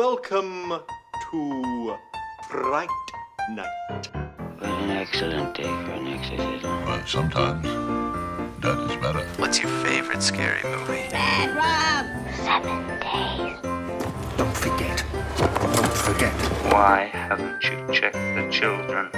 [0.00, 0.72] Welcome
[1.30, 1.98] to
[2.48, 2.88] Fright
[3.50, 4.08] Night.
[4.58, 6.84] What an excellent day for an exorcism.
[6.86, 7.64] But sometimes
[8.62, 9.26] that is better.
[9.36, 11.06] What's your favorite scary movie?
[11.10, 13.58] Seven days.
[14.38, 15.04] Don't forget.
[15.36, 16.32] Don't forget.
[16.72, 19.10] Why haven't you checked the children?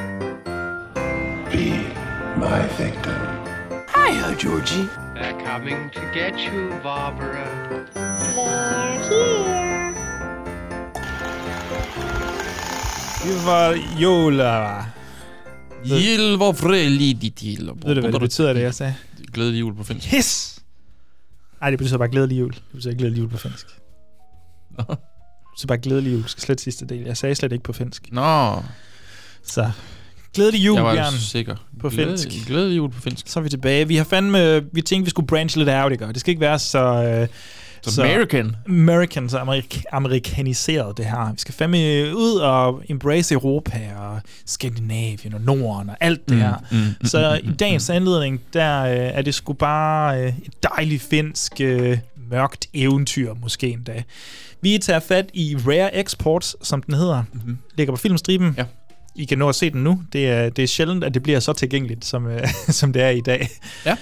[1.53, 1.95] Be
[2.37, 3.23] my victim.
[3.95, 4.89] Hiya, Georgie.
[5.15, 7.63] They're coming to get you, Barbara.
[13.25, 14.85] Det var Jola.
[15.85, 17.71] Jil var frelig til.
[17.87, 18.95] Ved du, hvad det betyder, det jeg sagde?
[19.33, 20.15] Glædelig jul på finsk.
[20.15, 20.59] Yes!
[21.61, 22.53] Nej, det betyder bare glædelig jul.
[22.53, 23.67] Det betyder glædelig jul på finsk.
[24.79, 24.85] Nå.
[25.55, 26.25] Betyder bare glædelig jul.
[26.29, 27.03] Skal slet sidste del.
[27.05, 28.09] Jeg sagde slet ikke på finsk.
[28.13, 28.63] Nå,
[29.45, 29.71] Så
[30.35, 31.13] glædelig jul, jeg var Bjørn.
[31.13, 31.57] sikker.
[31.81, 32.47] På Glædelig- finsk.
[32.49, 33.29] Glædelig jul på finsk.
[33.29, 33.89] Så er vi tilbage.
[33.89, 34.61] Vi har fandme...
[34.75, 36.07] Vi tænkte, vi skulle branche lidt out, ikke?
[36.09, 36.79] Det skal ikke være så...
[36.85, 37.29] Øh,
[37.91, 38.57] Så American.
[38.69, 41.33] American, så amerik- amerikaniseret det her.
[41.33, 41.79] Vi skal fandme
[42.17, 46.55] ud og embrace Europa og Skandinavien og Norden og alt det her.
[46.71, 50.63] Mm, mm, Så mm, i dagens anledning, der øh, er det sgu bare øh, et
[50.63, 51.99] dejligt finsk, øh,
[52.31, 54.03] mørkt eventyr, måske endda.
[54.61, 57.23] Vi tager fat i Rare Exports, som den hedder.
[57.33, 57.59] Mhm.
[57.77, 58.55] Ligger på filmstriben.
[58.59, 58.65] Ja.
[59.17, 60.03] I kan nå at se den nu.
[60.13, 63.09] Det er, det er sjældent, at det bliver så tilgængeligt, som, øh, som det er
[63.09, 63.49] i dag.
[63.87, 63.97] Ja.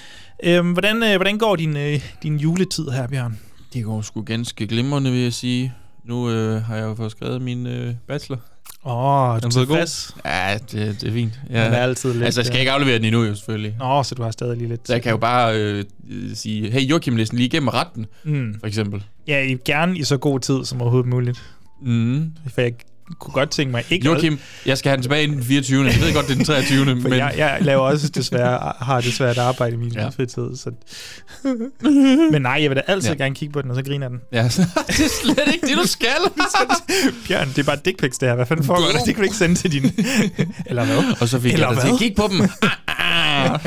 [0.45, 3.39] Øhm, hvordan, øh, hvordan går din, øh, din juletid her, Bjørn?
[3.73, 5.73] Det går sgu ganske glimrende, vil jeg sige.
[6.05, 8.39] Nu øh, har jeg jo fået skrevet min øh, bachelor.
[8.85, 8.93] Åh,
[9.35, 10.13] oh, Den er god?
[10.25, 11.41] Ja, det, det er fint.
[11.51, 11.65] Ja.
[11.65, 11.83] Den er Ja.
[11.83, 12.25] altid lidt...
[12.25, 13.77] Altså, jeg skal øh, ikke aflevere den endnu, jo, selvfølgelig.
[13.79, 14.81] Nå, så du har stadig lige lidt...
[14.87, 18.55] Så jeg kan jo bare øh, øh, sige, hey Joachim, læs lige igennem retten, Mm.
[18.61, 19.05] for eksempel.
[19.27, 21.43] Ja, i- gerne i så god tid som overhovedet muligt.
[21.83, 22.33] Mm.
[22.49, 22.73] For jeg
[23.19, 24.07] kunne godt tænke mig ikke...
[24.07, 25.85] Joachim, jeg skal have den tilbage inden den 24.
[25.87, 26.87] Jeg ved godt, det er den 23.
[27.03, 30.09] For men jeg, jeg laver også desværre, har desværre et arbejde i min Ja.
[30.09, 30.57] fritid.
[30.57, 30.71] Så.
[32.33, 33.15] Men nej, jeg vil da altid Ja.
[33.17, 34.19] gerne kigge på den, og så griner den.
[34.33, 34.43] ja,
[34.87, 36.17] det er slet ikke det, du skal.
[37.29, 38.37] Bjørn, det er bare dick pics, det her.
[38.37, 38.99] Hvad fanden foregår der?
[38.99, 39.85] Det kan du ikke sende til din...
[40.67, 41.17] Eller hvad?
[41.21, 42.41] Og så fik Eller jeg dig til at kigge på dem.
[42.89, 43.61] Ah, ah.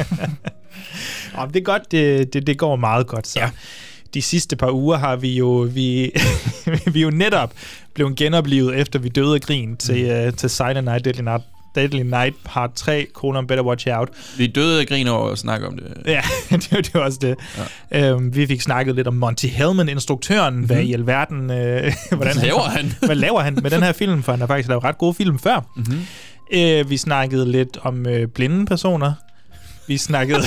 [1.37, 3.27] Oh, det er godt, det, det, det går meget godt.
[3.27, 3.39] Så.
[3.39, 3.49] Ja.
[4.13, 6.11] De sidste par uger har vi jo, vi,
[6.93, 7.53] vi jo netop
[7.93, 11.43] blevet genoplevet, efter vi døde af grin til, uh, til Silent Night, Deadly Night,
[11.75, 14.09] Deadly Night Part 3, Conan Better Watch Out.
[14.37, 15.93] Vi døde af grin over at snakke om det.
[16.05, 17.35] Ja, det, det var også det.
[17.91, 18.11] Ja.
[18.11, 20.53] Øhm, vi fik snakket lidt om Monty Hellman, instruktøren.
[20.53, 20.67] Mm-hmm.
[20.67, 21.51] Hvad i alverden...
[21.51, 22.93] Øh, hvordan Hvad laver han?
[23.05, 24.23] hvad laver han med den her film?
[24.23, 25.71] For han har faktisk lavet ret gode film før.
[25.75, 26.05] Mm-hmm.
[26.53, 29.13] Øh, vi snakkede lidt om øh, blinde personer.
[29.87, 30.41] Vi snakkede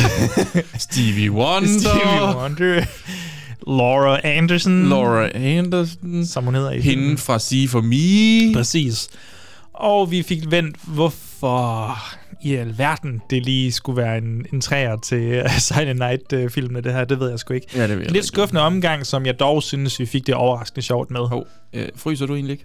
[0.79, 1.81] Stevie Wonder.
[1.81, 2.85] Stevie Wonder.
[3.67, 4.89] Laura Anderson.
[4.89, 6.27] Laura Anderson.
[6.27, 7.19] Som hun hedder i Hende filmen.
[7.19, 8.55] fra See For Me.
[8.55, 9.09] Præcis.
[9.73, 11.99] Og vi fik vendt, hvorfor
[12.43, 17.05] i alverden det lige skulle være en, en træer til uh, Silent Night-filmene, det her.
[17.05, 17.67] Det ved jeg sgu ikke.
[17.75, 18.27] Ja, det ved jeg Lidt ikke.
[18.27, 21.21] skuffende omgang, som jeg dog synes, vi fik det overraskende sjovt med.
[21.21, 22.65] Hov, øh, fryser du egentlig ikke?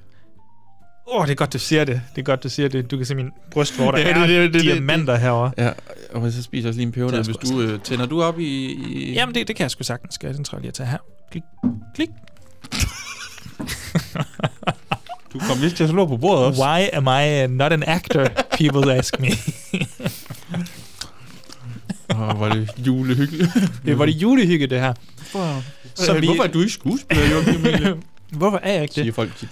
[1.06, 2.02] Oh, det er godt, du siger det.
[2.16, 2.92] Det er godt, du siger det.
[2.92, 5.52] Du kan se min bryst, hvor der Ja, det- er det- det- det- diamanter herovre.
[5.58, 5.72] Ja,
[6.14, 8.22] og så spiser jeg også lige en peber, Det er hvis du øh, tænder du
[8.24, 8.44] op i...
[8.44, 9.14] i...
[9.14, 10.34] Jamen, det, det kan jeg sgu sagtens gøre.
[10.34, 10.98] Den tror jeg lige at tage her.
[11.32, 11.44] Klik,
[11.96, 12.10] klik.
[15.34, 16.62] Du kom vist til at slå på bordet også.
[16.64, 18.28] Why am I not an actor?
[18.58, 19.28] People ask me.
[22.16, 22.20] Åh,
[22.50, 23.50] er det julehyggeligt.
[23.86, 24.94] det var det julehygge, det her.
[25.32, 25.64] Hvorfor,
[25.96, 27.98] Så vi- hvorfor er du ikke skuespiller, Joachim?
[28.40, 29.04] Hvorfor er jeg ikke det?
[29.04, 29.50] Siger folk tit.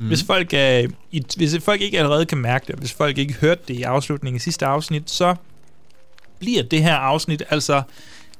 [0.00, 0.06] Mm.
[0.06, 3.60] Hvis, folk er, i, hvis folk ikke allerede kan mærke det, hvis folk ikke hørte
[3.68, 5.34] det i afslutningen i sidste afsnit, så
[6.38, 7.82] bliver det her afsnit altså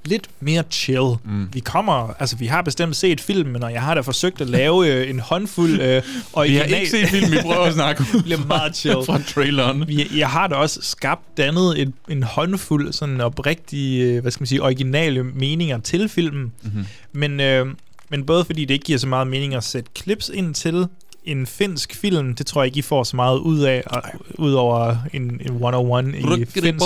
[0.04, 1.15] lidt mere chill.
[1.25, 1.48] Mm.
[1.53, 4.87] Vi kommer, altså vi har bestemt set filmen, og jeg har da forsøgt at lave
[4.93, 6.69] øh, en håndfuld øh, Vi original...
[6.69, 9.04] har ikke set film, vi prøver at snakke Det bliver meget chill.
[9.06, 9.88] fra traileren.
[9.88, 14.42] Vi, jeg har da også skabt dannet en, en håndfuld sådan oprigtige, øh, hvad skal
[14.42, 16.53] man sige, originale meninger til filmen.
[16.62, 16.87] Mhm.
[17.12, 17.66] Men, øh,
[18.09, 20.87] men både fordi det ikke giver så meget mening at sætte clips ind til
[21.25, 24.03] en finsk film, det tror jeg ikke, I får så meget ud af, og,
[24.39, 26.85] ud over en, en 101 i finsk.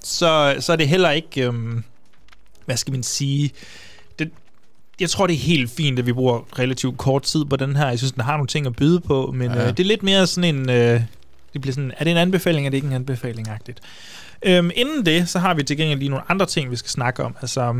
[0.18, 1.84] så, så er det heller ikke, øhm,
[2.66, 3.50] hvad skal man sige,
[4.18, 4.30] det,
[5.00, 7.88] jeg tror, det er helt fint, at vi bruger relativt kort tid på den her.
[7.88, 9.58] Jeg synes, den har nogle ting at byde på, men Ja.
[9.58, 9.62] ja.
[9.68, 11.00] øh, det er lidt mere sådan en, øh,
[11.52, 13.78] det bliver sådan, er det en anbefaling, er det ikke en anbefaling-agtigt?
[14.42, 17.24] Øhm, inden det, så har vi til gengæld lige nogle andre ting, vi skal snakke
[17.24, 17.36] om.
[17.40, 17.74] Altså,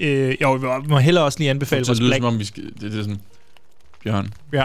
[0.00, 2.22] øh, jo, vi må hellere også lige anbefale Så vores det lyder Black...
[2.22, 2.64] som om, vi skal...
[2.64, 3.20] Det, det er sådan...
[4.04, 4.32] Bjørn.
[4.52, 4.64] Ja,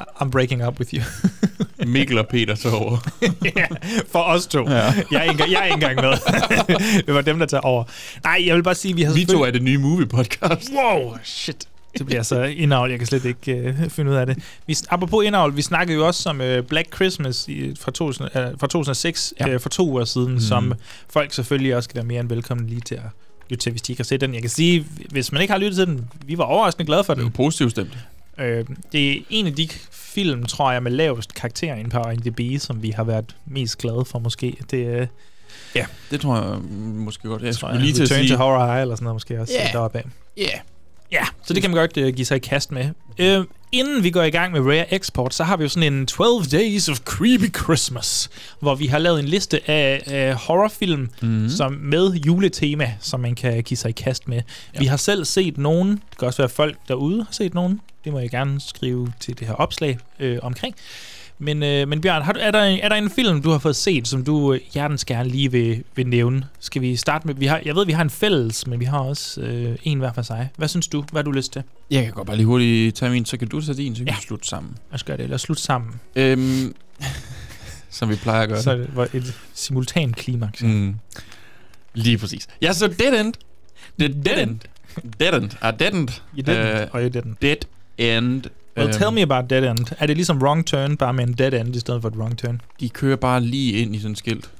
[0.00, 1.02] I'm breaking up with you.
[1.86, 2.98] Mikkel og Peter tog over.
[3.56, 3.66] ja,
[4.12, 4.70] for os to.
[4.70, 4.74] Ja.
[4.76, 6.12] Jeg, er ikke, jeg er ikke engang med.
[7.06, 7.84] det var dem, der tager over.
[8.24, 10.70] Nej, jeg vil bare sige, vi har Vi to er det nye movie podcast.
[10.74, 11.68] Wow, shit.
[11.98, 14.38] Det bliver så indavl, jeg kan slet ikke øh, finde ud af det.
[14.66, 18.42] Vi, apropos indavl, vi snakkede jo også om øh, Black Christmas i, fra, 2000, øh,
[18.58, 19.48] fra 2006, Ja.
[19.48, 20.40] øh, for to uger siden, mm.
[20.40, 20.72] som
[21.10, 23.00] folk selvfølgelig også skal være mere end velkommen lige til at
[23.50, 24.34] lytte til, hvis de ikke har set den.
[24.34, 27.14] Jeg kan sige, hvis man ikke har lyttet til den, vi var overraskende glade for
[27.14, 27.30] Det den.
[27.30, 27.98] jo positivt stemt.
[28.38, 32.60] Øh, det er en af de film, tror jeg, med lavest karakter ind på IMDb,
[32.60, 34.56] som vi har været mest glade for måske.
[34.70, 35.06] Det er,
[35.74, 37.42] Ja, det tror jeg måske godt.
[37.42, 38.28] Jeg tror jeg, lige til at sige...
[38.28, 39.62] to Horror High eller sådan noget måske også Ja.
[39.62, 39.72] yeah.
[39.72, 40.04] deroppe af.
[40.36, 40.58] Ja,
[41.12, 42.84] Ja, så det kan man godt uh, give sig i kast med.
[43.20, 46.06] Uh, inden vi går i gang med Rare Export, så har vi jo sådan en
[46.06, 48.30] 12 Days of Creepy Christmas,
[48.60, 51.48] hvor vi har lavet en liste af uh, horrorfilm Mhm.
[51.48, 54.42] som med juletema, som man kan give sig i kast med.
[54.74, 54.78] Ja.
[54.78, 58.12] Vi har selv set nogen, det kan også være folk derude har set nogen, det
[58.12, 60.74] må jeg gerne skrive til det her opslag øh, omkring.
[61.38, 63.58] Men, øh, men Bjørn, har du, er, der, en- er der en film, du har
[63.58, 66.46] fået set, som du øh, hjertens gerne lige vil, vil nævne?
[66.60, 68.98] Skal vi starte med, vi har, jeg ved, vi har en fælles, men vi har
[68.98, 70.48] også øh, en hver for sig.
[70.56, 71.04] Hvad synes du?
[71.12, 71.62] Hvad har du lyst til?
[71.90, 74.08] jeg kan godt bare lige hurtigt tage min, så kan du tage din, så kan
[74.08, 74.14] Ja.
[74.14, 74.72] vi slutte sammen.
[74.90, 75.28] Lad os gøre det.
[75.28, 75.90] Lad os slutte sammen.
[76.16, 76.74] Øhm,
[77.90, 78.90] som vi plejer at gøre Så det.
[78.96, 80.62] var et simultan klimaks.
[80.62, 80.94] Mm.
[81.94, 82.46] Lige præcis.
[82.60, 83.34] Jeg så Dead End.
[83.98, 84.58] The Dead End.
[85.20, 85.50] Dead End.
[85.78, 86.08] Dead End.
[86.38, 87.34] You didn't, Øh, og you didn't.
[87.42, 87.56] Dead
[87.98, 88.42] End.
[88.76, 89.86] Well, Øhm, tell me about Dead End.
[89.98, 92.38] Er det ligesom Wrong Turn, bare med en dead end i stedet for et wrong
[92.38, 92.60] turn?
[92.80, 94.50] De kører bare lige ind i sådan et skilt.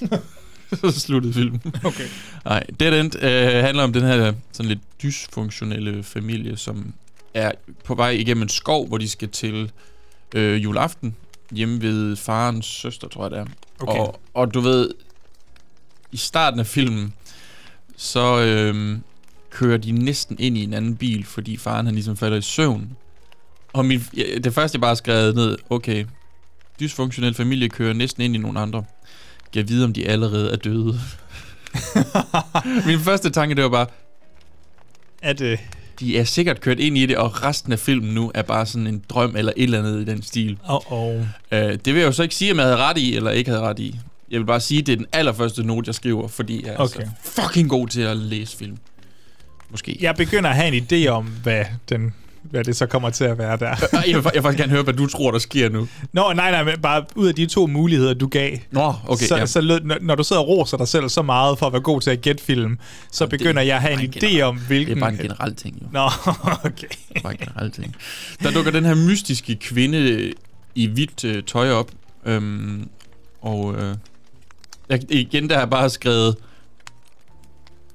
[0.80, 1.62] så sluttede filmen.
[1.84, 2.04] Okay.
[2.44, 6.92] Nej, Dead End øh, handler om den her sådan lidt dysfunktionelle familie, som
[7.34, 7.52] er
[7.84, 9.70] på vej igennem en skov, hvor de skal til
[10.34, 11.16] øh, juleaften
[11.52, 13.44] hjemme ved farens søster, tror jeg det er.
[13.80, 13.98] Okay.
[14.00, 14.90] Og, og du ved,
[16.12, 17.12] i starten af filmen,
[17.96, 18.98] så øh,
[19.50, 22.96] kører de næsten ind i en anden bil, fordi faren han ligesom falder i søvn.
[23.72, 26.04] Og min, ja, det første, jeg bare har skrevet ned, okay,
[26.80, 28.84] dysfunktionel familie kører næsten ind i nogle andre.
[29.54, 31.00] Jeg vide, om de allerede er døde.
[32.86, 33.86] min første tanke, det var bare,
[35.22, 35.58] Er det...
[36.00, 38.86] de er sikkert kørt ind i det, og resten af filmen nu er bare sådan
[38.86, 40.58] en drøm eller et eller andet i den stil.
[40.68, 41.16] Oh, oh.
[41.16, 43.50] Uh, det vil jeg jo så ikke sige, om jeg havde ret i, eller ikke
[43.50, 43.98] havde ret i.
[44.30, 46.78] Jeg vil bare sige, at det er den allerførste note, jeg skriver, fordi jeg er
[46.78, 47.00] okay.
[47.00, 47.10] så
[47.42, 48.78] fucking god til at læse film.
[49.70, 49.98] Måske.
[50.00, 52.14] Jeg begynder at have en idé om, hvad, den,
[52.50, 53.68] hvad det så kommer til at være der.
[53.92, 55.88] jeg, vil, jeg vil faktisk gerne høre, hvad du tror, der sker nu.
[56.12, 58.56] Nå, nej, nej, men bare ud af de to muligheder, du gav.
[58.70, 59.26] Nå, okay.
[59.26, 59.46] så, ja.
[59.46, 61.82] så lød, når, når du sidder og roser dig selv så meget for at være
[61.82, 62.78] god til at gætte film,
[63.10, 64.96] så Jamen, det begynder jeg at have en idé om, hvilken...
[64.96, 65.86] Det er bare en generel ting, jo.
[65.92, 66.04] Nå,
[66.64, 66.88] okay.
[66.88, 67.96] Det er bare en generel ting.
[68.42, 70.32] Der dukker den her mystiske kvinde
[70.74, 71.90] i hvidt øh, tøj op.
[72.26, 72.88] Øhm,
[73.40, 73.94] og øh,
[74.88, 76.36] jeg, igen, der har jeg bare skrevet...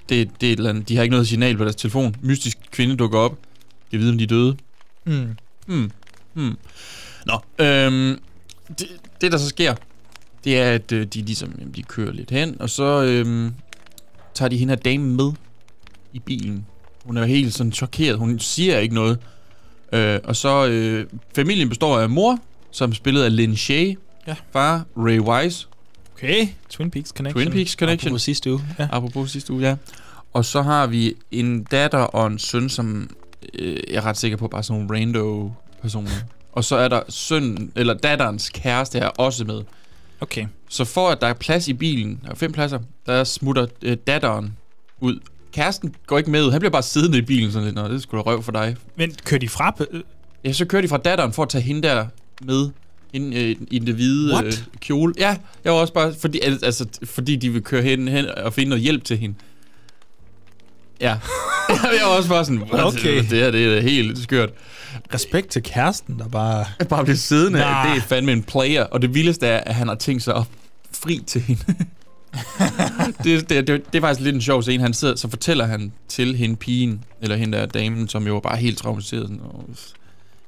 [0.08, 2.14] Det, det er et eller andet, de har ikke noget signal på deres telefon.
[2.22, 3.38] Mystisk kvinde dukker op.
[3.92, 4.56] Jeg ved, om de er døde.
[5.04, 5.36] Mm.
[5.66, 5.90] Hmm.
[6.34, 6.56] Hmm.
[7.26, 8.18] Nå, øhm,
[8.78, 8.86] det,
[9.20, 9.74] det der så sker,
[10.44, 13.54] det er, at øh, de ligesom, jamen, de kører lidt hen, og så øhm,
[14.34, 15.32] tager de hende her dame med
[16.12, 16.66] i bilen.
[17.04, 19.18] Hun er helt sådan chokeret, hun siger ikke noget.
[19.92, 22.38] Øh, og så, øh, familien består af mor,
[22.70, 24.34] som spillet af Lin Shay, Ja.
[24.52, 25.66] far Ray Wise,
[26.16, 27.42] Okay, Twin Peaks Connection.
[27.44, 28.08] Twin Peaks Connection.
[28.08, 28.62] Apropos sidste uge.
[28.78, 28.88] Ja.
[28.92, 29.76] apropos sidste uge, ja.
[30.32, 33.10] Og så har vi en datter og en søn, som
[33.58, 35.52] øh, jeg er ret sikker på bare sådan nogle rando
[35.82, 36.10] personer.
[36.52, 39.60] og så er der søn eller datterens kæreste her også med.
[40.20, 40.46] Okay.
[40.68, 43.96] Så for at der er plads i bilen, der er fem pladser, der smutter øh,
[44.06, 44.56] datteren
[45.00, 45.18] ud.
[45.52, 46.50] Kæresten går ikke med ud.
[46.50, 48.76] Han bliver bare siddende i bilen sådan lidt, Nå, det skulle da røv for dig.
[48.96, 49.70] Men kører de fra...
[49.70, 49.84] på-
[50.44, 52.06] Ja, så kører de fra datteren for at tage hende der
[52.42, 52.70] med
[53.12, 54.44] ind øh, i det hvide What?
[54.44, 55.14] øh, kjole.
[55.18, 58.52] Ja, jeg var også bare, fordi, al- altså, fordi de vil køre hen, hen og
[58.52, 59.34] finde noget hjælp til hende.
[61.00, 61.08] Ja.
[61.98, 62.62] jeg var også bare sådan?
[62.72, 63.16] Okay.
[63.16, 64.50] det her det er helt skørt.
[65.14, 66.64] Respekt til kæresten, der bare...
[66.88, 67.88] Bare bliver siddende, Nej.
[67.88, 68.84] det er fandme en player.
[68.84, 70.42] Og det vildeste er, at han har tænkt sig at
[70.92, 71.64] fri til hende.
[73.24, 74.82] det, det, det, det er faktisk lidt en sjov scene.
[74.82, 78.40] Han sidder, så fortæller han til hende pigen, eller hende der damen, som jo var
[78.40, 79.22] bare helt traumatiseret.
[79.22, 79.76] Sådan, og jeg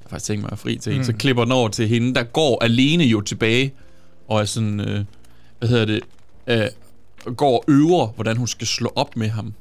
[0.03, 1.03] har faktisk tænkt mig at fri til hende.
[1.03, 1.13] Mm.
[1.13, 3.73] Så klipper den over til hende, der går alene jo tilbage,
[4.29, 5.05] og er sådan, øh,
[5.59, 6.01] hvad hedder det,
[6.47, 9.55] øh, går og øver, hvordan hun skal slå op med ham.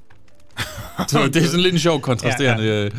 [1.09, 2.89] så det er sådan lidt en sjov kontrasterende ja, ja.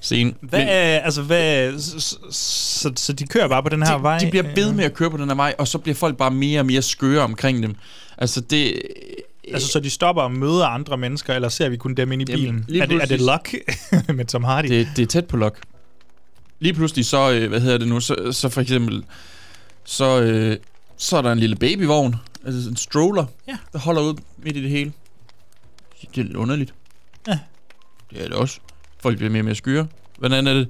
[0.00, 0.32] scene.
[0.40, 4.18] Hvad, Men- altså, hvad, så, så, så, de kører bare på den her vej?
[4.18, 6.16] de, de bliver ved med at køre på den her vej, og så bliver folk
[6.16, 7.74] bare mere og mere skøre omkring dem.
[8.18, 8.82] Altså det...
[9.52, 12.32] Altså, så de stopper og møder andre mennesker, eller ser vi kun dem ind i
[12.32, 12.82] Jamen, bilen?
[12.82, 13.54] Er det, er det luck
[14.18, 14.68] med Tom Hardy?
[14.68, 15.58] det, det er tæt på lok.
[16.60, 19.04] Lige pludselig så, øh, hvad hedder det nu, så, så for eksempel,
[19.84, 20.56] så, øh,
[20.96, 22.14] så er der en lille babyvogn,
[22.46, 23.56] altså en stroller, Ja.
[23.72, 24.92] der holder ud midt i det hele.
[26.14, 26.74] Det er lidt underligt.
[27.28, 27.38] Ja.
[28.10, 28.58] Det er det også.
[29.02, 29.86] Folk bliver mere og mere skøre.
[30.18, 30.68] Hvordan er det?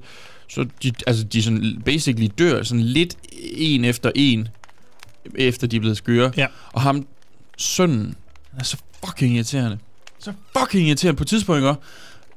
[0.49, 3.17] Så de, altså de sådan basically dør sådan lidt
[3.53, 4.47] en efter en,
[5.35, 6.31] efter de er blevet skøre.
[6.37, 6.47] Ja.
[6.73, 7.07] Og ham,
[7.57, 8.15] sønnen,
[8.59, 9.77] er så fucking irriterende.
[10.19, 11.17] Så fucking irriterende.
[11.17, 11.73] På et tidspunkt, ikke?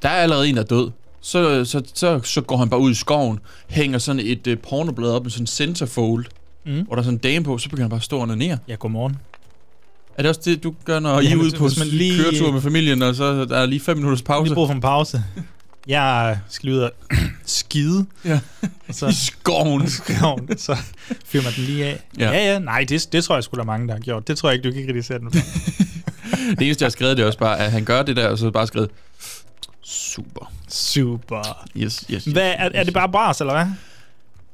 [0.03, 0.91] der er allerede en, der er død.
[1.21, 5.11] Så, så, så, så går han bare ud i skoven, hænger sådan et uh, pornoblad
[5.11, 6.27] op med sådan en centerfold,
[6.65, 6.83] Mm.
[6.87, 8.57] hvor der er sådan en dame på, så begynder han bare at stå og ned.
[8.69, 9.17] Ja, godmorgen.
[10.19, 12.61] Er det også det, du gør, når I er ude på man lige- køretur med
[12.61, 14.55] familien, og så der er lige fem minutters Lige pause?
[14.55, 15.25] brug for en pause.
[15.87, 16.91] Jeg skal ud og
[17.47, 18.07] skide.
[18.25, 18.41] Ja.
[18.89, 19.89] Og så, I skoven.
[19.91, 20.77] skoven, så
[21.27, 22.01] fyrer man den lige af.
[22.19, 22.31] Ja.
[22.31, 24.29] Ja, ja, ja nej, det, det tror jeg sgu der er mange, der har gjort.
[24.29, 25.39] Det tror jeg ikke, du kan kritisere den for.
[26.59, 28.39] Det eneste, jeg har skrevet, det er også bare, at han gør det der, og
[28.39, 28.91] så bare skrevet,
[29.85, 30.53] super.
[30.69, 31.67] Super.
[31.77, 32.33] Yes, yes, yes.
[32.33, 33.67] Hvad, er, er det bare bras, eller hvad?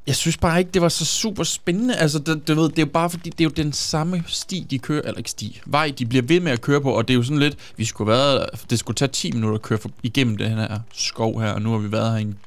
[0.07, 1.97] Jeg synes bare ikke, det var så super spændende.
[1.97, 4.67] Altså, det, du ved, det er jo bare fordi, det er jo den samme sti,
[4.71, 7.15] de kører, eller ikke sti, vej, de bliver ved med at køre på, og det
[7.15, 9.79] er jo sådan lidt, vi skulle have været, det skulle tage 10 minutter at køre
[9.79, 12.39] for, igennem den her skov her, og nu har vi været her i en,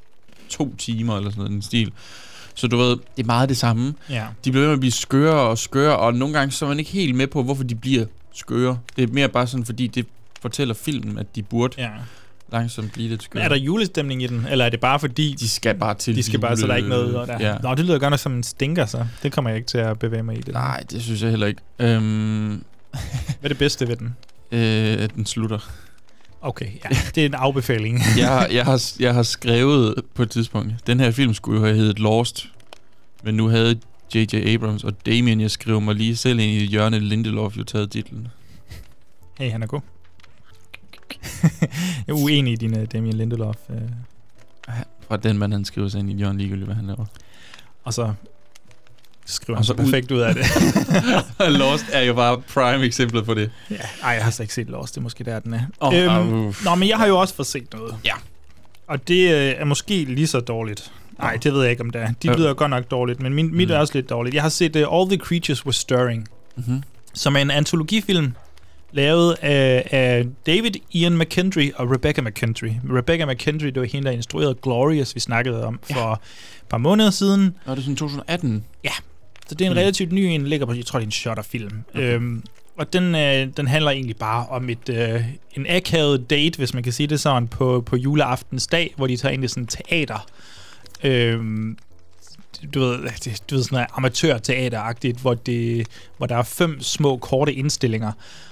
[0.49, 1.91] to timer, eller sådan noget, den stil.
[2.55, 3.93] Så du ved, det er meget det samme.
[4.09, 4.25] Ja.
[4.45, 6.79] De bliver ved med at blive skøre og skøre, og nogle gange så er man
[6.79, 8.79] ikke helt med på, hvorfor de bliver skøre.
[8.95, 10.05] Det er mere bare sådan, fordi det
[10.41, 11.89] fortæller filmen, at de burde ja.
[12.51, 13.43] Langsomt blive lidt skøre.
[13.43, 15.35] Er der julestemning i den, eller er det bare fordi...
[15.39, 17.15] De skal bare til De skal bare, så der er ikke noget...
[17.15, 17.37] Og der.
[17.39, 17.57] Ja.
[17.63, 19.99] Nå, det lyder godt nok som en stinker, så det kommer jeg ikke til at
[19.99, 20.41] bevæge mig i.
[20.41, 20.53] Det.
[20.53, 21.61] Nej, det synes jeg heller ikke.
[21.79, 22.49] Øhm,
[23.39, 24.15] Hvad er det bedste ved den?
[24.51, 25.59] øh, at den slutter.
[26.41, 28.01] Okay, ja, det er en afbefaling.
[28.17, 31.65] jeg, har, jeg, har, jeg har skrevet på et tidspunkt, den her film skulle jo
[31.65, 32.47] have heddet Lost,
[33.23, 33.79] men nu havde
[34.15, 34.35] J.J.
[34.35, 37.91] Abrams og Damien, jeg skriver mig lige selv ind i et hjørne, Lindelof jo taget
[37.91, 38.27] titlen.
[39.37, 39.81] Hey, han er god.
[42.07, 43.55] jeg er uenig i din uh, Damien Lindelof.
[43.69, 43.75] Uh,
[45.07, 47.05] Fra den mand, han skriver sig ind i hjørne, ligegyldigt hvad han laver.
[47.83, 48.13] og så
[49.25, 50.43] skriver han så perfekt ud af det.
[51.59, 53.51] Lost er jo bare prime eksemplet på det.
[53.71, 54.95] ja, ej, jeg har slet ikke set Lost.
[54.95, 55.61] Det er måske der, den er.
[55.81, 56.65] Åh, øhm, uff.
[56.65, 57.95] nå, men jeg har jo også fået set noget.
[58.05, 58.13] Ja.
[58.87, 60.91] Og det øh, er måske lige så dårligt.
[61.19, 62.11] Nej, det ved jeg ikke, om det er.
[62.23, 63.73] De lyder godt nok dårligt, men min, mit Mm.
[63.73, 64.33] er også lidt dårligt.
[64.35, 66.83] Jeg har set uh, All the Creatures Were Stirring, Mm-hmm.
[67.13, 68.33] som er en antologifilm,
[68.91, 72.69] lavet af, af David Ian McKendry og Rebecca McKendry.
[72.97, 77.09] Rebecca McKendry, det var hende, der instruerede Glorious, vi snakkede om for et par måneder
[77.09, 77.55] siden.
[77.65, 78.63] Og det er sådan 2018.
[79.49, 79.77] Så det er en Mm.
[79.79, 81.83] relativt ny en, ligger på, jeg tror, det er en Shutter-film.
[81.93, 82.13] Okay.
[82.15, 82.43] Øhm,
[82.77, 85.21] og den, øh, den handler egentlig bare om et øh,
[85.53, 89.17] en akavet date, hvis man kan sige det sådan, på, på juleaftens dag, hvor de
[89.17, 90.27] tager ind i sådan teater.
[91.03, 91.77] Øhm,
[92.73, 92.97] du ved,
[93.49, 95.87] du ved sådan noget amatørteateragtigt, hvor, det,
[96.17, 98.11] hvor der er fem små, korte indstillinger.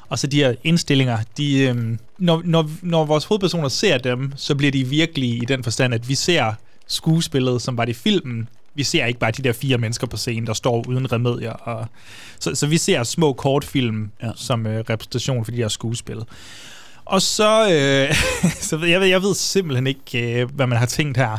[0.10, 4.55] Og så de her indstillinger, de, øhm, når, når, når vores hovedpersoner ser dem, så
[4.55, 6.53] bliver de virkelig i den forstand, at vi ser
[6.88, 8.48] skuespillet, som var det i filmen.
[8.75, 11.51] Vi ser ikke bare de der fire mennesker på scenen, der står uden remedier.
[11.51, 11.88] Og,
[12.39, 14.29] så, så vi ser små kortfilm Ja.
[14.36, 16.17] som øh, repræsentation for de her skuespil.
[17.05, 18.15] Og så, øh,
[18.69, 21.38] så jeg, ved- jeg ved simpelthen ikke, øh, hvad man har tænkt her.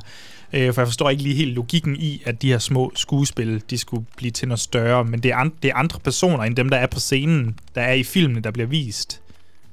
[0.54, 3.78] Øh, for jeg forstår ikke lige helt logikken i, at de her små skuespil, de
[3.78, 5.04] skulle blive til noget større.
[5.04, 7.80] Men det er, an- det er andre personer end dem, der er på scenen, der
[7.80, 9.20] er i filmene, der bliver vist.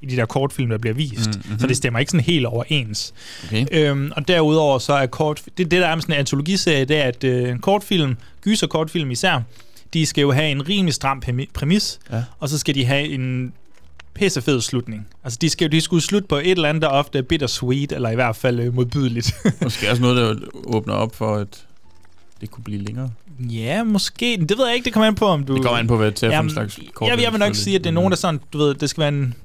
[0.01, 1.27] I de der kortfilm, der bliver vist.
[1.27, 1.51] Mm, Mm-hmm.
[1.51, 1.59] mhm.
[1.59, 3.13] Så det stemmer ikke sådan helt overens.
[3.45, 3.65] Okay.
[3.71, 5.41] Øhm, og derudover så er kort...
[5.45, 8.67] Det, det der er med sådan en antologiserie, det er, at øh, en kortfilm, gyser
[8.67, 9.41] kortfilm især,
[9.93, 12.23] de skal jo have en rimelig stram præmi- præmis, Ja.
[12.39, 13.53] og så skal de have en
[14.13, 15.07] pissefed slutning.
[15.23, 18.09] Altså, de, skal, de skulle slutte på et eller andet, der ofte er bittersweet, eller
[18.09, 19.33] i hvert fald øh, modbydeligt.
[19.63, 21.65] Måske også noget, der åbner op for, at
[22.41, 23.11] det kunne blive længere.
[23.39, 24.45] ja, måske.
[24.49, 25.55] Det ved jeg ikke, det kommer an på, om du...
[25.55, 27.21] Det kommer an på, hvad er for en Jamen, slags jeg, kort.
[27.21, 29.09] jeg vil nok sige, at det er nogen, der sådan, du ved, det skal være
[29.09, 29.35] en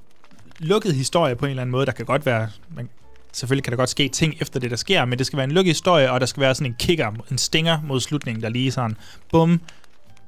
[0.58, 1.86] lukket historie på en eller anden måde.
[1.86, 2.88] Der kan godt være, man,
[3.32, 5.52] selvfølgelig kan der godt ske ting efter det, der sker, men det skal være en
[5.52, 8.72] lukket historie, og der skal være sådan en kicker, en stinger mod slutningen, der lige
[8.72, 8.96] sådan,
[9.30, 9.60] bum,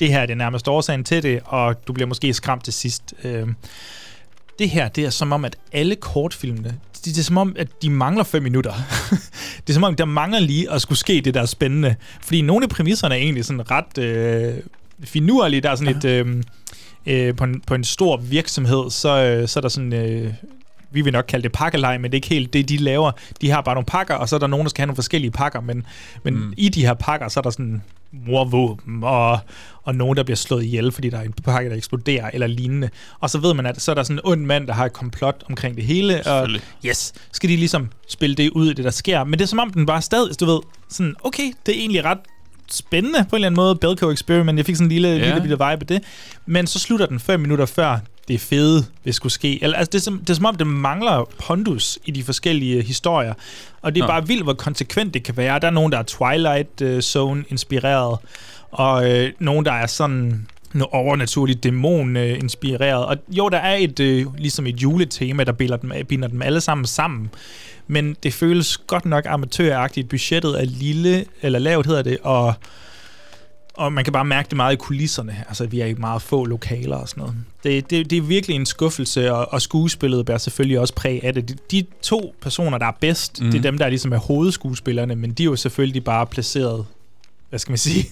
[0.01, 3.15] det her er det nærmest årsagen til det, og du bliver måske skræmt til sidst.
[3.25, 3.55] Øhm,
[4.59, 7.69] det her, det er som om, at alle kortfilmene, det, det er som om, at
[7.83, 8.73] de mangler 5 minutter.
[9.67, 11.95] det er som om, der mangler lige at skulle ske det, der er spændende.
[12.23, 14.55] Fordi nogle af præmisserne er egentlig sådan ret øh,
[15.05, 15.61] finurlige.
[15.61, 16.05] Der er sådan et...
[16.05, 16.43] Øh,
[17.07, 19.93] øh, på, en, på en stor virksomhed, så, øh, så er der sådan...
[19.93, 20.35] Øh,
[20.91, 23.13] vi vil nok kalde det pakkelej, men det er ikke helt det, de laver.
[23.41, 25.31] De har bare nogle pakker, og så er der nogen, der skal have nogle forskellige
[25.31, 25.87] pakker, men,
[26.23, 26.55] men mm.
[26.57, 29.39] i de her pakker, så er der sådan morvåben, og,
[29.83, 32.91] og nogen, der bliver slået ihjel, fordi der er en pakke, der eksploderer, eller lignende.
[33.21, 34.93] Og så ved man, at så er der sådan en ond mand, der har et
[34.93, 36.49] komplot omkring det hele, og
[36.87, 39.25] yes, skal de ligesom spille det ud i det, der sker.
[39.25, 42.05] Men det er som om, den bare stadig, du ved, sådan, okay, det er egentlig
[42.05, 42.19] ret
[42.71, 44.57] spændende på en eller anden måde, Belko Experiment.
[44.59, 45.15] Jeg fik sådan en lille, Ja.
[45.25, 46.03] lille bitte vibe af det.
[46.47, 47.99] Men så slutter den fem minutter før
[48.29, 49.63] det fede vil skulle ske.
[49.63, 52.83] Eller, altså, det, er som, det er som om, det mangler pondus i de forskellige
[52.83, 53.35] historier.
[53.83, 54.09] Og det er Nå.
[54.09, 55.59] bare vildt, hvor konsekvent det kan være.
[55.59, 58.19] Der er nogen, der er Twilight øh, Zone inspireret,
[58.71, 63.07] og øh, nogen, der er sådan noget overnaturligt dæmon øh, inspireret.
[63.07, 66.61] Og jo, der er et øh, ligesom et juletema, der binder dem, binder dem alle
[66.61, 67.31] sammen sammen.
[67.87, 70.09] Men det føles godt nok amatøragtigt.
[70.09, 72.55] Budgettet er lille, eller lavt hedder det, og,
[73.79, 75.45] og man kan bare mærke det meget i kulisserne.
[75.49, 77.37] Altså, vi er i meget få lokaler og sådan noget.
[77.65, 81.35] Det, det, det er virkelig en skuffelse, og, og skuespillet bærer selvfølgelig også præg af
[81.35, 81.49] det.
[81.49, 83.51] De, de to personer, der er bedst, mm.
[83.51, 86.87] det er dem, der ligesom er hovedskuespillerne, men de er jo selvfølgelig bare placeret,
[87.49, 88.09] hvad skal man sige,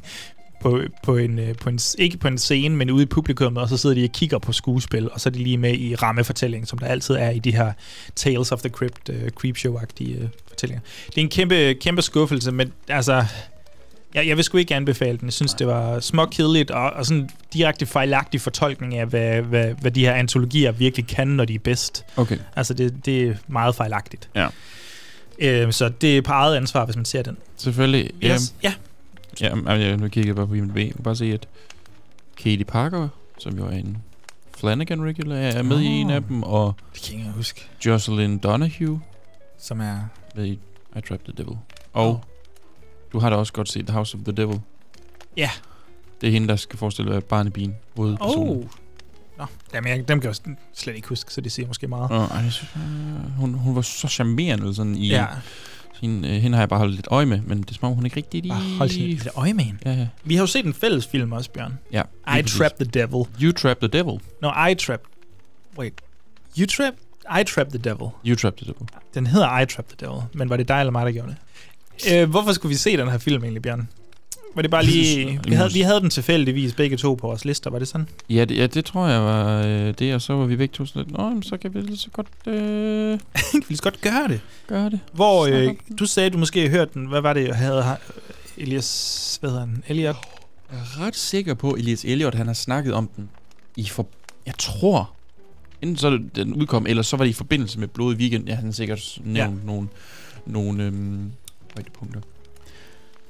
[0.62, 3.68] på, på en, øh, på en, ikke på en scene, men ude i publikum, og
[3.68, 6.66] så sidder de og kigger på skuespil, og så er de lige med i rammefortællingen,
[6.66, 7.72] som der altid er i de her
[8.16, 10.80] Tales of the Crypt, uh, Creepshow-agtige uh, fortællinger.
[11.06, 13.24] Det er en kæmpe, kæmpe skuffelse, men altså,
[14.16, 15.26] jeg, jeg vil sgu ikke anbefale den.
[15.26, 19.90] Jeg synes, det var småkedeligt og, og sådan direkte fejlagtig fortolkning af, hvad, hvad, hvad
[19.90, 22.04] de her antologier virkelig kan, når de er bedst.
[22.16, 22.38] Okay.
[22.56, 24.28] Altså, det, det er meget fejlagtigt.
[24.34, 24.48] Ja.
[25.38, 27.36] Øh, så det er på eget ansvar, hvis man ser den.
[27.56, 28.10] Selvfølgelig.
[28.24, 28.54] Yes.
[28.62, 28.72] Ja.
[29.40, 30.76] Ja, jamen, jeg, nu kigger jeg bare på IMDb.
[30.76, 31.48] Jeg kan bare se, at
[32.36, 33.08] Katie Parker,
[33.38, 33.98] som jo er en
[34.58, 35.82] Flanagan regular, er med oh.
[35.82, 37.68] i en af dem, og Det kan jeg huske.
[37.86, 39.00] Jocelyn Donahue
[39.58, 39.98] Som er...
[40.34, 40.58] med i
[40.96, 41.58] I Trapped the Devil.
[41.92, 42.16] Og oh.
[43.16, 44.60] Du har da også godt set House of the Devil.
[45.36, 45.50] Ja.
[46.20, 48.48] Det er hende, der skal forestille være Barnabien, hovedpersonen.
[48.48, 48.64] Oh.
[49.38, 52.10] Nå, jamen, jeg, dem kan jeg slet ikke huske, så det siger måske meget.
[52.10, 55.08] Ej, jeg synes, øh, hun, hun var så charmerende sådan i...
[55.08, 55.26] Ja.
[56.00, 58.04] Hende, øh, hende har jeg bare holdt lidt øje med, men det er om, hun
[58.04, 58.54] ikke rigtig lige...
[58.54, 59.80] Ah, hold til lidt øje med hende.
[59.84, 60.08] Ja, ja.
[60.24, 61.78] Vi har jo set en fælles film også, Bjørn.
[61.92, 62.58] ja I præcis.
[62.58, 63.24] Trap the Devil.
[63.42, 64.20] You Trap the Devil.
[64.42, 65.00] No, I Trap...
[65.78, 65.92] Wait.
[66.58, 66.94] You Trap...
[67.40, 68.08] I Trap the Devil.
[68.26, 68.88] You Trap the Devil.
[69.14, 71.36] Den hedder I Trap the Devil, men var det dig eller mig, der gjorde det?
[72.12, 73.88] Øh, hvorfor skulle vi se den her film egentlig, Bjørn?
[74.54, 75.40] Var det bare lige...
[75.44, 78.08] Vi havde, vi havde den tilfældigvis begge to på vores lister, var det sådan?
[78.30, 80.86] Ja, det, ja, det tror jeg var øh, det, og så var vi begge to
[80.86, 83.12] sådan lidt, Nå, så kan vi lige så godt øh,
[83.68, 84.40] Vi kan godt gøre det.
[84.66, 85.00] gøre det.
[85.12, 87.06] Hvor øh, du sagde, du måske hørte den.
[87.06, 87.84] Hvad var det, jeg havde...
[88.56, 89.36] Elias...
[89.40, 89.84] Hvad hedder han?
[89.88, 90.16] Elliot?
[90.72, 93.28] Jeg er ret sikker på, at Elias Elliot, han har snakket om den
[93.76, 94.06] i for...
[94.46, 95.10] Jeg tror...
[95.82, 98.48] Enten så den udkom, eller så var det i forbindelse med Blodig Weekend.
[98.48, 99.66] Ja, han har sikkert nævnt ja.
[99.66, 99.88] nogle,
[100.46, 101.32] nogle øhm,
[101.76, 102.20] højdepunkter.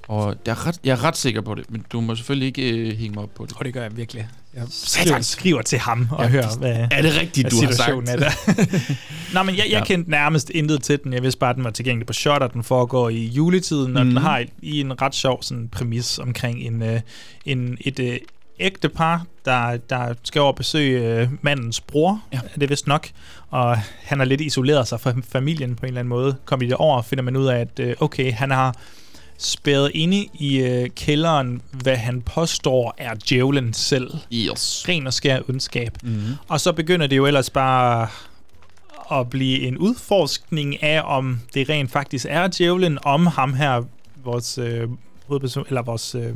[0.09, 2.71] Og jeg er, ret, jeg er ret sikker på det, men du må selvfølgelig ikke
[2.71, 3.57] øh, hænge mig op på det.
[3.59, 4.29] Og det gør jeg virkelig.
[4.55, 8.09] Jeg skriver, skriver til ham og Ja, hører, hvad, Er det rigtigt, du har sagt?
[8.09, 8.31] er der.
[9.35, 9.85] Nå, men jeg, jeg Ja.
[9.85, 11.13] kendte nærmest intet til den.
[11.13, 12.49] Jeg vidste bare, at den var tilgængelig på Shutter.
[12.49, 14.15] Den foregår i juletiden, og Mhm.
[14.15, 17.01] den har i- i en ret sjov sådan, præmis omkring en, øh,
[17.47, 18.17] en, et øh,
[18.61, 22.41] ægte par, der, der skal over og besøge øh, mandens bror, Ja.
[22.55, 23.09] det er vist nok.
[23.51, 26.37] Og han har lidt isoleret sig fra familien på en eller anden måde.
[26.45, 28.75] Kommer de derover, finder man ud af, at øh, okay, han har
[29.39, 34.11] spærret inde i øh, kælderen, hvad han påstår er djævlen selv.
[34.33, 34.85] Yes.
[34.89, 35.93] Ren og skær ondskab.
[36.03, 36.35] Mm-hmm.
[36.49, 38.09] Og så begynder det jo ellers bare
[39.13, 43.83] at blive en udforskning af, om det rent faktisk er djævlen, om ham her,
[44.25, 44.89] vores øh,
[45.27, 46.35] hovedperson, eller vores øh,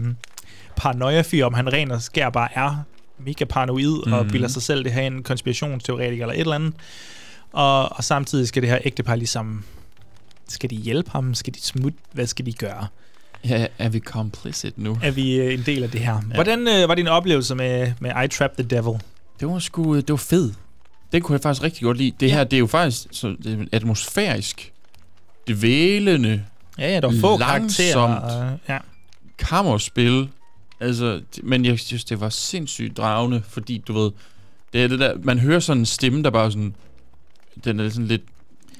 [0.80, 2.82] paranoia-fyr, om han rent og skær bare er
[3.18, 4.12] mega paranoid mm.
[4.12, 4.32] og Mhm.
[4.32, 6.74] bilder sig selv det her en konspirationsteoretiker eller et eller andet.
[7.52, 9.64] Og, og samtidig skal det her ægtepar ligesom,
[10.48, 11.34] skal de hjælpe ham?
[11.34, 11.98] Skal de smutte?
[12.12, 12.86] Hvad skal de gøre?
[13.44, 14.98] Ja, er vi complicit nu?
[15.02, 16.12] Er vi øh, en del af det her?
[16.30, 16.34] Ja.
[16.34, 19.00] Hvordan øh, var din oplevelse med, med I Trap the Devil?
[19.40, 20.54] Det var sgu, det var fedt.
[21.12, 22.12] Det kunne jeg faktisk rigtig godt lide.
[22.20, 22.32] Det Ja.
[22.34, 24.72] her, det er jo faktisk så, det er atmosfærisk,
[25.48, 26.44] dvælende,
[26.78, 27.76] Ja, ja, der var få Langsomt.
[27.76, 27.98] karakterer.
[28.50, 28.78] Og, ja.
[29.38, 30.28] kammerspil.
[30.80, 34.10] Altså, men jeg synes, det var sindssygt dragende, fordi du ved,
[34.72, 36.74] det er det der, man hører sådan en stemme, der bare sådan,
[37.64, 38.22] den er sådan lidt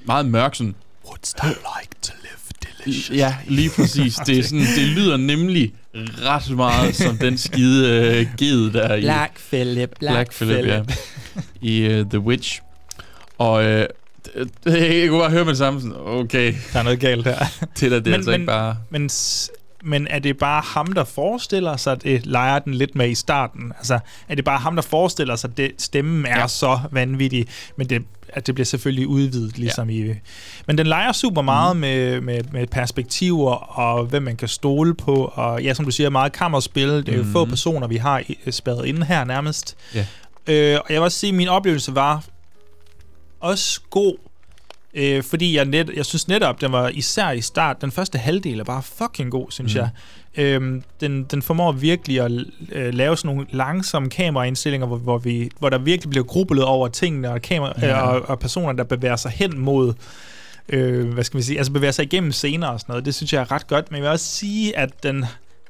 [0.05, 3.17] meget mørk, sådan, What's that like to live delicious?
[3.17, 4.15] ja, lige præcis.
[4.15, 9.01] Det, er sådan, det lyder nemlig ret meget som den skide øh, ged der i
[9.01, 10.83] Black Phillip, Black, Black Phillip, ja,
[11.95, 12.61] i uh, The Witch.
[13.37, 13.87] Og øh,
[14.35, 14.49] det,
[15.01, 17.45] jeg kunne bare høre med det samme, sådan, okay, Der er noget galt her.
[17.79, 18.77] det der, det er Men- altså men- ikke bare...
[18.89, 19.09] Men,
[19.83, 23.15] men er det bare ham, der forestiller sig, at det leger den lidt med i
[23.15, 23.71] starten?
[23.77, 26.47] Altså, er det bare ham, der forestiller sig, at det, stemmen er Ja.
[26.47, 30.11] så vanvittig, men det, at det bliver selvfølgelig udvidet, ligesom ja.
[30.13, 30.13] i...
[30.67, 31.79] Men den leger super meget mm.
[31.79, 36.09] med, med, med perspektiver, og hvem man kan stole på, og ja, som du siger,
[36.09, 36.87] meget kammerspil.
[36.89, 37.31] Det er jo Mhm.
[37.31, 39.77] få personer, vi har i- spærret inde her nærmest.
[39.95, 40.05] Ja.
[40.47, 42.23] Øh, og jeg vil også sige, at min oplevelse var
[43.39, 44.17] også god,
[44.93, 48.59] øh, fordi jeg, net, jeg synes netop, den var især i start, den første halvdel
[48.59, 49.79] er bare fucking god, synes mm.
[49.79, 49.89] jeg.
[50.37, 52.31] Øhm, den, den formår virkelig at
[52.71, 56.87] øh, lave sådan nogle langsomme kameraindstillinger, hvor, hvor, vi, hvor der virkelig bliver grublet over
[56.87, 57.87] tingene, og, kamera, Ja.
[57.87, 58.07] ja.
[58.07, 59.93] øh, og, og personer, der bevæger sig hen mod,
[60.69, 63.05] øh, hvad skal vi sige, altså bevæger sig igennem scener og sådan noget.
[63.05, 65.25] Det synes jeg er ret godt, men jeg vil også sige, at den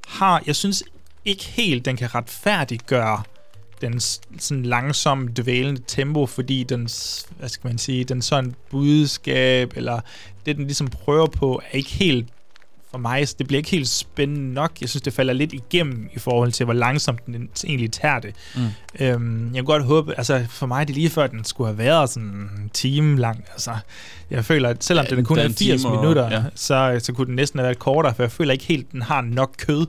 [0.08, 0.84] har, jeg synes
[1.26, 3.24] ikke helt, den kan retfærdiggøre
[3.82, 4.00] den
[4.40, 6.80] sådan langsomme, dvælende tempo, fordi den,
[7.40, 10.00] hvad skal man sige, den sådan budskab, eller
[10.46, 12.28] det, den ligesom prøver på, er ikke helt
[12.92, 14.72] for mig, så det bliver ikke helt spændende nok.
[14.82, 18.36] Jeg synes, det falder lidt igennem i forhold til, hvor langsomt den egentlig tager det.
[18.56, 18.62] Mm.
[19.00, 22.10] Øhm, jeg kunne godt håbe, altså for mig det lige før, den skulle have været
[22.10, 23.44] sådan en time lang.
[23.52, 23.72] Altså,
[24.30, 26.44] jeg føler, at selvom Ja, den kun er er en 80 time og- minutter, ja.
[26.56, 29.22] så, så kunne den næsten have været kortere, for jeg føler ikke helt, den har
[29.22, 29.86] nok kød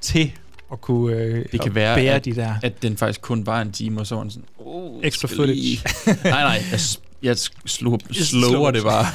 [0.00, 0.32] til
[0.72, 3.60] at kunne øh, Det kan være, bære at- de der At den faktisk kun var
[3.62, 4.44] en time, og så var den sådan...
[4.58, 5.80] Oh, extra footage.
[6.06, 6.80] nej, nej, jeg,
[7.22, 8.70] jeg slog, slower Slow.
[8.70, 9.06] det bare.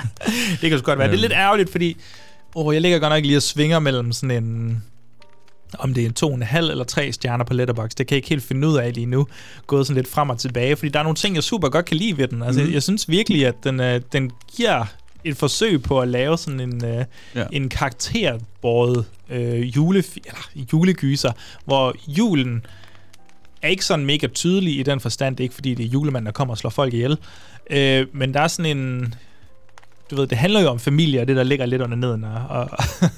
[0.60, 1.08] det kan så godt være.
[1.08, 1.20] Det er Øhm.
[1.20, 1.96] lidt ærgerligt, fordi
[2.54, 4.82] åh, jeg ligger godt nok lige og svinger mellem sådan en
[5.78, 7.98] om det er en to og en halv eller tre stjerner på Letterboxd.
[7.98, 9.26] Det kan jeg ikke helt finde ud af lige nu.
[9.66, 11.96] Gået sådan lidt frem og tilbage, fordi der er nogle ting, jeg super godt kan
[11.96, 12.42] lide ved den.
[12.42, 12.72] Altså, mm.
[12.72, 14.84] jeg synes virkelig, at den, øh, den giver
[15.24, 17.04] et forsøg på at lave sådan en, øh,
[17.34, 17.44] Ja.
[17.52, 21.32] en karakterbåret øh, jule, eller, julegyser,
[21.64, 22.66] hvor julen
[23.62, 25.36] er ikke sådan mega tydelig i den forstand.
[25.36, 27.18] Det er ikke, fordi det er julemanden, der kommer og slår folk ihjel.
[27.70, 29.14] Øh, men der er sådan en...
[30.10, 32.46] Du ved, det handler jo om familie, og det, der ligger lidt under neden, og,
[32.48, 32.68] og,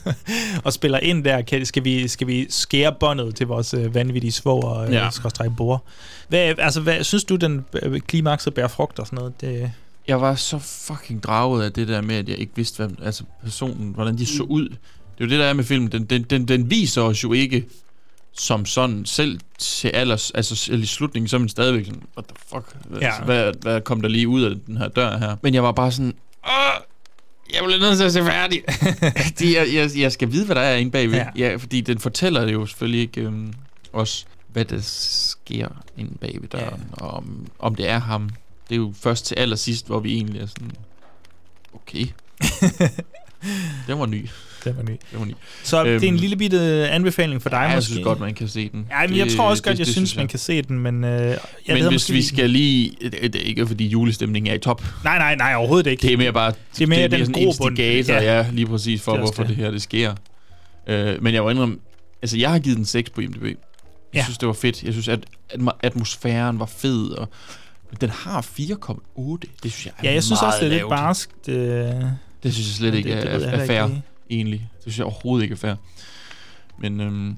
[0.65, 1.43] og spiller ind der.
[1.43, 5.05] Kan, skal, vi, skal vi skære båndet til vores øh, vanvittige svog og Ja.
[5.05, 5.11] ja.
[5.11, 5.85] skråstrej bord?
[6.29, 9.41] Hvad, altså, hvad, synes du, den øh, klimakset bærer frugt og sådan noget?
[9.41, 9.73] Det,
[10.09, 13.25] Jeg var så fucking draget af det der med, at jeg ikke vidste, hvad, altså
[13.43, 14.69] personen, hvordan de så ud.
[14.69, 15.93] Det er jo det, der er med filmen.
[15.93, 17.65] Den, den, den, den viser os jo ikke
[18.33, 22.37] som sådan selv til alders, altså i slutningen, så er man stadigvæk sådan, what the
[22.49, 23.07] fuck, hvad, Ja.
[23.07, 25.37] altså, hvad, hvad kom der lige ud af den her dør her?
[25.43, 26.15] Men jeg var bare sådan,
[26.47, 26.53] Åh,
[27.55, 28.63] jeg bliver nødt til at se færdig.
[29.27, 31.15] Fordi jeg, jeg, jeg skal vide, hvad der er inde bagved.
[31.15, 31.27] Ja.
[31.37, 31.49] Ja.
[31.51, 33.53] ja fordi den fortæller det jo selvfølgelig ikke øhm,
[33.93, 37.05] os, hvad der sker inde bagved døren, ja.
[37.05, 38.31] og om, om det er ham.
[38.69, 40.71] Det er jo først til allersidst, hvor vi egentlig er sådan,
[41.75, 42.07] okay.
[43.87, 44.29] den var ny.
[44.65, 44.91] det var ny.
[45.13, 45.35] Den var ny.
[45.63, 47.75] Så øhm, det er en Øhm, lille bitte anbefaling for dig, ja, måske?
[47.75, 48.87] jeg synes godt, man kan se den.
[48.91, 50.21] Ja, men jeg tror også godt, jeg synes, jeg.
[50.21, 51.05] man kan se den, men...
[51.05, 52.93] Øh, jeg Men hvis vi skal lige...
[53.03, 54.85] Det, det er ikke, fordi julestemningen er i top.
[55.05, 56.03] Nej, nej, nej, overhovedet ikke.
[56.03, 56.53] Det er mere bare...
[56.79, 57.79] Det er mere det er den mere sådan en grobund.
[57.79, 58.37] instigator, Ja.
[58.39, 58.47] ja.
[58.53, 59.49] lige præcis, for Det hvorfor det.
[59.49, 60.15] det her det sker.
[60.87, 61.79] Øh, men jeg var indrømme...
[62.23, 63.43] Altså, jeg har givet den 6 på IMDb.
[63.45, 63.55] Jeg
[64.15, 64.23] Ja.
[64.25, 64.83] synes, det var fedt.
[64.83, 65.21] Jeg synes, at
[65.53, 67.29] atmo- atmosfæren var fed, og
[67.95, 69.39] men den har 4,8.
[69.63, 70.91] Det synes jeg er Ja, jeg synes også, det er lidt lavt.
[70.91, 71.49] barskt.
[71.49, 71.55] Øh,
[72.43, 74.03] Det synes jeg slet ikke det- det er, er, er ikke fair, lige.
[74.31, 74.69] egentlig.
[74.75, 75.75] Det synes jeg overhovedet ikke er fair.
[76.79, 77.37] Men, øhm,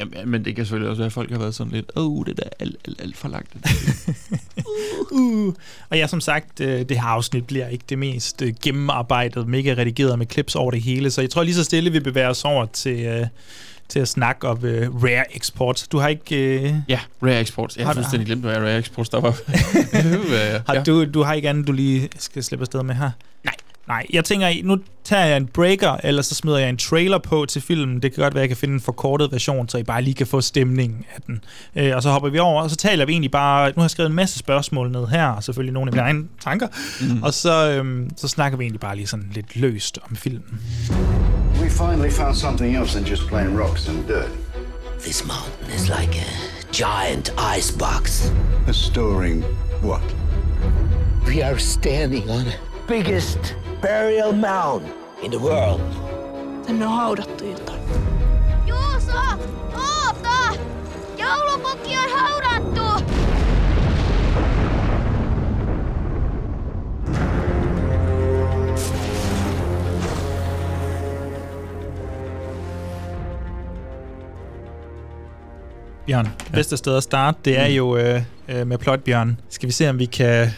[0.00, 2.26] jamen, men det kan selvfølgelig også være, at folk har været sådan lidt, åh, oh,
[2.26, 3.56] det er da alt, alt, alt for langt.
[5.12, 5.54] uh.
[5.90, 9.74] Og ja, som sagt, øh, det her afsnit bliver ikke det mest øh, gennemarbejdet, mega
[9.78, 12.44] redigeret med clips over det hele, så jeg tror lige så stille, vi bevæger os
[12.44, 13.26] over til, øh,
[13.88, 15.88] til at snakke om øh, Rare Exports.
[15.88, 16.36] Du har ikke...
[16.36, 17.76] Øh, ja, Rare Exports.
[17.76, 19.36] Jeg Har fuldstændig glemt, hvad Rare Exports der var.
[20.66, 20.82] Har ja.
[20.82, 23.10] du, du har ikke andet, du lige skal slippe afsted med her?
[23.44, 23.54] Nej.
[23.88, 27.46] Nej, jeg tænker, nu tager jeg en breaker, eller så smider jeg en trailer på
[27.48, 28.02] til filmen.
[28.02, 30.14] Det kan godt være, at jeg kan finde en forkortet version, så I bare lige
[30.14, 31.44] kan få stemningen af den.
[31.76, 33.68] Øh, og så hopper vi over, og så taler vi egentlig bare...
[33.68, 36.24] Nu har jeg skrevet en masse spørgsmål ned her, og selvfølgelig nogle af mine egne
[36.44, 36.68] tanker.
[37.00, 37.22] Mm.
[37.22, 40.60] Og så, øhm, så snakker vi egentlig bare lige sådan lidt løst om filmen.
[41.78, 44.32] We finally found something else than just plain rocks and dirt.
[44.98, 46.26] This mountain is like a
[46.72, 48.32] giant icebox.
[48.66, 49.42] A storing
[49.80, 50.02] what?
[51.24, 52.54] We are standing on the
[52.88, 54.90] biggest burial mound
[55.22, 55.80] in the world.
[56.66, 57.80] Tänne on haudattu jotain.
[58.66, 59.38] Juuso!
[59.72, 60.58] Oota!
[61.16, 62.57] Joulupukki on haudattu!
[76.08, 77.74] Bjørn, bedste sted at starte, det er Mm.
[77.74, 79.40] jo øh, øh, med plot, Bjørn.
[79.50, 80.48] Skal vi se, om vi kan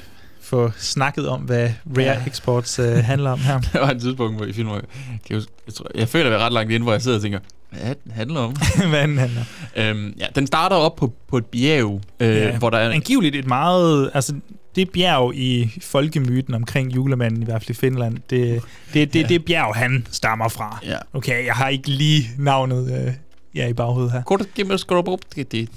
[0.43, 2.17] få snakket om, hvad Rare Ja.
[2.27, 3.61] Exports øh, handler om her?
[3.73, 6.27] der var et tidspunkt, hvor i filmen, jeg, kan jeg, huske- jeg, tror, jeg føler,
[6.27, 7.39] at jeg er ret langt inde, hvor jeg sidder og tænker,
[7.71, 8.57] hvad den handler om?
[8.91, 9.43] hvad den handler
[9.77, 12.91] øhm, ja, den starter op på, på et bjerg, øh, Ja, hvor der er...
[12.91, 14.11] Angiveligt et meget...
[14.15, 14.35] Altså,
[14.77, 18.63] det bjerg i folkemyten omkring julemanden, i hvert fald i Finland, det,
[18.95, 20.79] det, det, det bjerg, han stammer fra.
[20.87, 20.97] Ja.
[21.13, 23.13] Okay, jeg har ikke lige navnet øh,
[23.55, 24.23] ja, i baghovedet her.
[24.23, 24.41] Kort.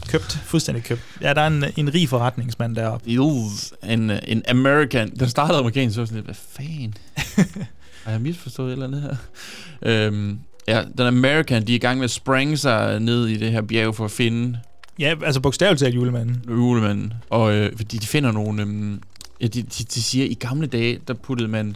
[0.08, 1.02] Købt, fuldstændig købt.
[1.22, 3.10] Ja, der er en, en rig forretningsmand deroppe.
[3.12, 5.10] Yes, en, en American.
[5.20, 6.94] Den startede amerikansk, så var sådan lidt, hvad fanden?
[8.04, 9.16] Har jeg misforstået et eller andet her?
[9.82, 13.52] Øhm, ja, den American, de er i gang med at sprænge sig ned i det
[13.52, 14.60] her bjerg for at finde
[15.00, 16.42] Ja, altså bogstaveligt talt julemanden.
[16.50, 17.14] julemanden.
[17.30, 18.62] Og øh, fordi de finder nogle...
[18.62, 19.02] Øhm,
[19.42, 21.76] ja, de, de, de siger, at i gamle dage, der puttede man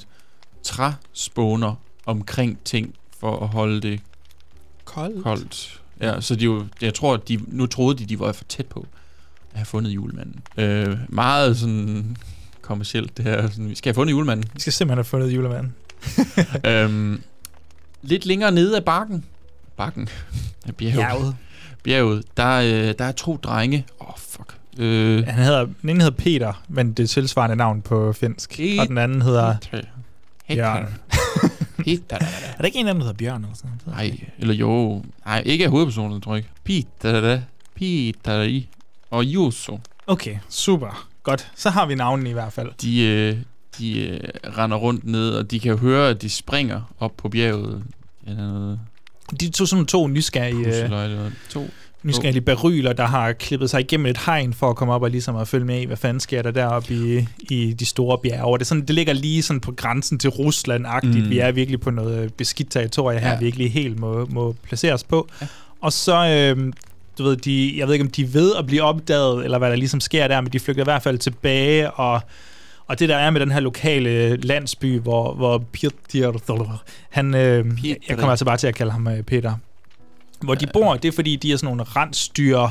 [0.63, 3.99] træspåner omkring ting for at holde det
[4.85, 5.23] Koldt.
[5.23, 5.81] koldt.
[6.01, 8.65] Ja, så de jo, jeg tror, at de, nu troede de, de var for tæt
[8.65, 8.87] på
[9.51, 10.39] at have fundet julemanden.
[10.57, 12.17] Øh, meget sådan
[12.61, 13.49] kommercielt det her.
[13.49, 14.49] Sådan, vi skal have fundet julemanden.
[14.53, 15.75] Vi skal simpelthen have fundet julemanden.
[16.71, 17.21] øhm,
[18.01, 19.25] lidt længere nede af bakken.
[19.77, 20.09] Bakken?
[20.67, 20.95] Af bjerget.
[20.97, 21.35] Bjerget.
[21.83, 22.23] Bjerget.
[22.37, 23.85] Der, øh, der er to drenge.
[24.01, 24.57] Åh, oh, fuck.
[24.77, 28.55] Øh, Han hedder, den ene hedder Peter, men det er tilsvarende navn på finsk.
[28.57, 28.81] Peter.
[28.81, 29.55] Og den anden hedder
[30.47, 30.85] Peter.
[31.77, 31.97] Bjørn.
[31.97, 32.17] Peter.
[32.17, 33.81] Er der ikke en af dem, der hedder Bjørn eller sådan?
[33.85, 35.03] Nej, eller jo.
[35.25, 36.83] Nej, ikke af hovedpersonen, tror jeg ikke.
[37.01, 37.41] Peter.
[37.75, 38.61] Peter.
[39.11, 39.79] Og Juso.
[40.07, 41.07] Okay, super.
[41.23, 41.51] Godt.
[41.55, 42.71] Så har vi navnene i hvert fald.
[42.81, 43.37] de, øh,
[43.79, 44.19] de øh,
[44.57, 47.83] render rundt ned, og de kan høre, at de springer op på bjerget.
[48.27, 48.79] Ja, der er noget
[49.39, 51.69] De to sådan to nysgerrige, øh, pusseløjde og to.
[52.07, 55.35] Nysgerrige beryler, der har klippet sig igennem et hegn for at komme op og ligesom
[55.35, 58.43] at følge med i, hvad fanden sker der deroppe i, i de store bjerge.
[58.45, 61.23] Og det, sådan, det ligger lige sådan på grænsen til Rusland-agtigt.
[61.23, 61.29] Mm.
[61.29, 63.39] Vi er virkelig på noget beskidt territorie her, Ja.
[63.39, 65.27] vi ikke lige helt må, må placere os på.
[65.41, 65.47] Ja.
[65.81, 66.73] Og så, øh,
[67.17, 69.69] du ved, de, jeg ved ikke, om de er ved at blive opdaget, eller hvad
[69.69, 72.21] der ligesom sker der, men de flygter i hvert fald tilbage, og,
[72.87, 77.65] og det der er med den her lokale landsby, hvor, hvor Peter, han, øh,
[78.09, 79.53] jeg kommer altså bare til at kalde ham øh, Peter,
[80.41, 82.67] hvor de bor, det er fordi, de er sådan nogle rensdyr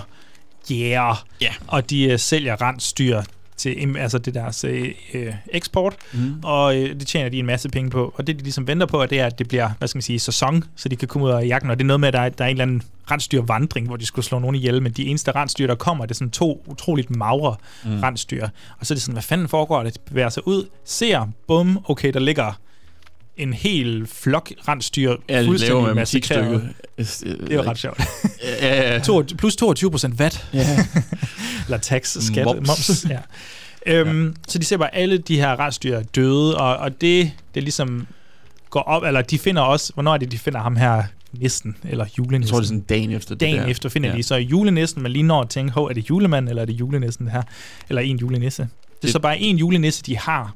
[0.71, 1.53] jæger, Ja.
[1.67, 3.23] og de øh, sælger rensdyr
[3.57, 6.35] til altså det deres øh, øh, eksport, Mhm.
[6.45, 8.15] og øh, det tjener de en masse penge på.
[8.17, 10.19] Og det, de ligesom venter på, det er, at det bliver, hvad skal man sige,
[10.19, 11.71] sæson, så de kan komme ud af jagten.
[11.71, 13.97] Og det er noget med, at der er, der er en eller anden rensdyrvandring, hvor
[13.97, 16.65] de skulle slå nogen ihjel, men de eneste rensdyr, der kommer, det er sådan to
[16.67, 17.91] utroligt magre Mm.
[17.91, 18.01] mm.
[18.01, 18.49] rensdyr.
[18.79, 19.91] Og så er det sådan, hvad fanden foregår der?
[19.91, 22.53] De bevæger sig ud, ser, bum, okay, der ligger
[23.37, 26.69] en hel flok rensdyr Ja, fuldstændig massakreret.
[26.99, 28.01] Det er jo ret sjovt.
[28.63, 28.99] Ja, ja.
[28.99, 30.47] To, plus 22 procent vat.
[30.53, 30.67] Ja.
[31.67, 32.69] Eller tax, skat, Moms.
[32.69, 33.07] moms.
[33.11, 33.19] ja.
[33.87, 34.33] Øhm, ja.
[34.49, 38.07] Så de ser bare, alle de her rensdyr er døde, og, og det, det ligesom
[38.71, 42.07] går op, eller de finder også, hvornår er det, de finder ham her næsten, eller
[42.19, 42.43] julenissen?
[42.43, 43.67] Jeg tror, det er sådan dagen efter det Dagen der.
[43.67, 44.17] efter finder Ja.
[44.17, 46.73] de så julenissen, man lige når at tænke, hov, er det julemanden, eller er det
[46.81, 47.43] julenissen det her?
[47.89, 48.63] Eller en julenisse.
[48.63, 50.55] Det er Det- så bare en julenisse, de har.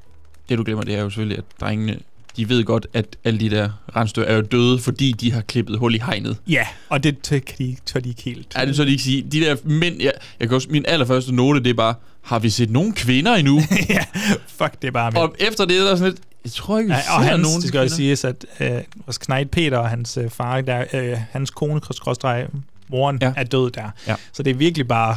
[0.49, 1.99] Det, du glemmer, det er jo selvfølgelig, at drengene,
[2.37, 5.79] de ved godt, at alle de der rensdyr er jo døde, fordi de har klippet
[5.79, 6.37] hul i hegnet.
[6.49, 8.47] Ja, og det tør de, ikke- tør de ikke helt.
[8.57, 9.23] Ja, det så de ikke sige.
[9.33, 12.51] De der mænd, jeg, jeg kan også, min allerførste note, det er bare, har vi
[12.51, 13.61] set nogen kvinder endnu?
[13.89, 14.05] ja,
[14.49, 15.21] fuck, det er bare med.
[15.21, 17.43] og efter det er der sådan lidt, jeg tror ikke, vi Ja, og ser hans,
[17.43, 18.71] nogen det skal også siges, at øh,
[19.07, 22.47] vores knægt Peter og hans øh, far, der, øh, hans kone, skråstreg,
[22.89, 23.33] moren, Ja.
[23.37, 23.91] er død der.
[24.07, 24.15] Ja.
[24.33, 25.17] Så det er virkelig bare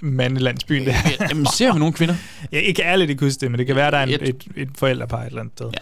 [0.00, 1.26] mandelandsbyen, det her.
[1.30, 2.14] Jamen, ser vi nogen kvinder?
[2.52, 4.28] Ja, ikke alle, det kan huske det, men det kan være, der er en, Et-
[4.28, 5.66] et, et forældrepar et eller andet sted.
[5.66, 5.78] Ja.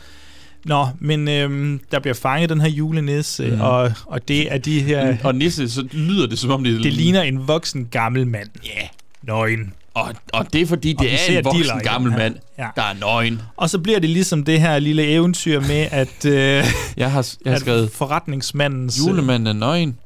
[0.64, 3.60] Nå, men øhm, der bliver fanget den her julenisse, mm.
[3.60, 5.16] og, og det er de her...
[5.24, 6.84] Og Nisse, så lyder det som om det...
[6.84, 8.48] Det ligner en voksen gammel mand.
[8.64, 8.70] Ja.
[8.80, 8.88] Yeah.
[9.22, 9.72] Nøgen.
[9.94, 12.68] Og, og det er fordi, det er en voksen dealer gammel mand, Ja.
[12.76, 13.42] der er nøgen.
[13.56, 17.12] Og så bliver det ligesom det her lille eventyr med, at, øh, Jeg har, jeg
[17.12, 18.98] har at skrevet, forretningsmandens...
[18.98, 19.98] julemanden er nøgen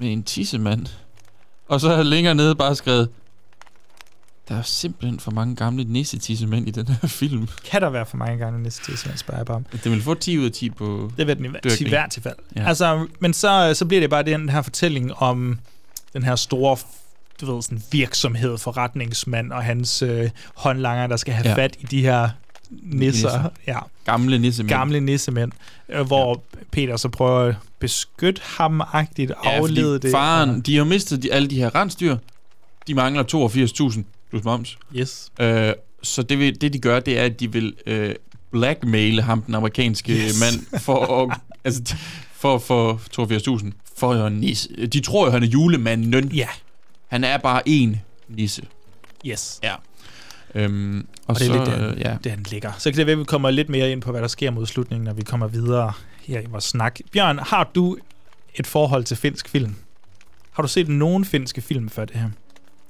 [0.00, 0.86] med en tissemand.
[1.68, 3.08] Og så har jeg længere nede bare skrevet,
[4.48, 7.48] der er simpelthen for mange gamle nissetissemænd i den her film.
[7.64, 9.66] Kan der være for mange næste tid, som jeg spørger bare om?
[9.84, 11.88] Det vil få 10 ud af 10 på Det vil den i, dyrkning.
[11.88, 12.34] hvert til fald.
[12.56, 12.64] Ja.
[12.68, 15.58] Altså, men så, så bliver det bare den her fortælling om
[16.12, 16.76] den her store
[17.40, 21.54] du ved, sådan virksomhed, forretningsmand og hans øh, håndlanger, der skal have Ja.
[21.54, 22.28] fat i de her
[22.70, 23.28] nisser.
[23.28, 23.50] Nisser.
[23.66, 24.68] Ja, Gamle nissemænd.
[24.68, 25.52] gamle nissemænd,
[25.88, 26.58] øh, hvor ja.
[26.72, 30.10] Peter så prøver at beskytte ham-agtigt, Ja, aflede det.
[30.10, 32.16] faren, og- de har mistet de, alle de her rensdyr.
[32.86, 34.04] De mangler 82.000
[34.34, 34.78] plus moms.
[34.96, 35.32] Yes.
[35.40, 38.14] Øh, så det, vil, det, de gør, det er, at de vil øh,
[38.50, 40.40] blackmaile ham, den amerikanske yes.
[40.42, 41.96] Mand, for at, altså,
[42.32, 43.00] for, for
[43.60, 43.70] 82.000.
[43.98, 44.86] For at nisse.
[44.86, 46.28] De tror jo, han er julemanden.
[46.28, 46.48] Ja,
[47.06, 48.62] Han er bare en nisse.
[49.26, 49.60] yes.
[49.62, 49.74] Ja.
[50.54, 52.16] Øhm, og, Og det er så, lidt der, øh, ja.
[52.24, 52.72] der den ligger.
[52.78, 54.66] Så kan det være, at vi kommer lidt mere ind på, hvad der sker mod
[54.66, 55.92] slutningen, når vi kommer videre
[56.26, 56.98] her i vores snak.
[57.12, 57.96] Bjørn, har du
[58.54, 59.74] et forhold til finsk film?
[60.52, 62.28] Har du set nogen finske film før det her?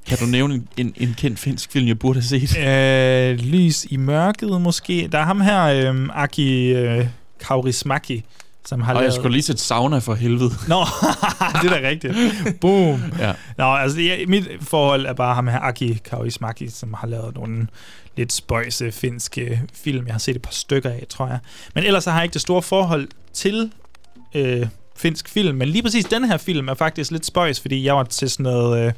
[0.06, 2.56] Kan du nævne en, en, en kendt finsk film, jeg burde have set?
[2.64, 5.08] Øh, Lys i mørket måske.
[5.12, 7.06] Der er ham her, øh, Aki øh,
[7.44, 8.20] Kaurismäki,
[8.66, 9.14] som har Og jeg lavet...
[9.14, 10.50] skulle lige sætte sauna for helvede.
[10.68, 10.84] Nå,
[11.62, 12.14] det er da rigtigt.
[12.60, 13.02] Boom.
[13.18, 13.32] Ja.
[13.58, 17.66] Nå, altså ja, mit forhold er bare ham her, Aki Kaurismäki, som har lavet nogle
[18.16, 20.06] lidt spøjse finske film.
[20.06, 21.38] Jeg har set et par stykker af, tror jeg.
[21.74, 23.70] Men ellers så har jeg ikke det store forhold til
[24.34, 25.56] øh, finsk film.
[25.58, 28.44] Men lige præcis den her film er faktisk lidt spøjs, fordi jeg var til sådan
[28.44, 28.92] noget øh,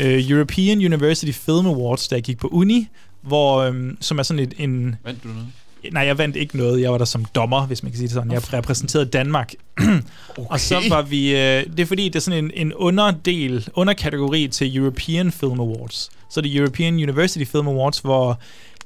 [0.00, 2.88] øh, European University Film Awards, da jeg gik på uni,
[3.22, 4.96] hvor, øh, som er sådan et, en...
[5.04, 5.46] Vandt du noget?
[5.92, 6.80] Nej, jeg vandt ikke noget.
[6.80, 8.32] Jeg var der som dommer, hvis man kan sige det sådan.
[8.32, 9.52] Jeg repræsenterede Danmark.
[9.78, 10.00] okay.
[10.50, 11.36] Og så var vi...
[11.36, 16.10] Øh, det er fordi, det er sådan en, en underdel, underkategori til European Film Awards.
[16.30, 18.40] Så det er European University Film Awards, hvor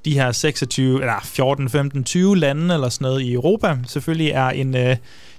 [0.05, 4.49] de her 26, eller 14, 15, 20 lande eller sådan noget i Europa selvfølgelig er
[4.49, 4.77] en...
[4.77, 4.97] Øh,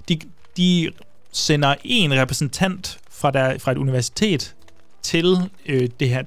[0.08, 0.18] de,
[0.56, 0.90] de
[1.32, 4.54] sender en repræsentant fra, der, fra et universitet
[5.06, 6.22] til øh, det her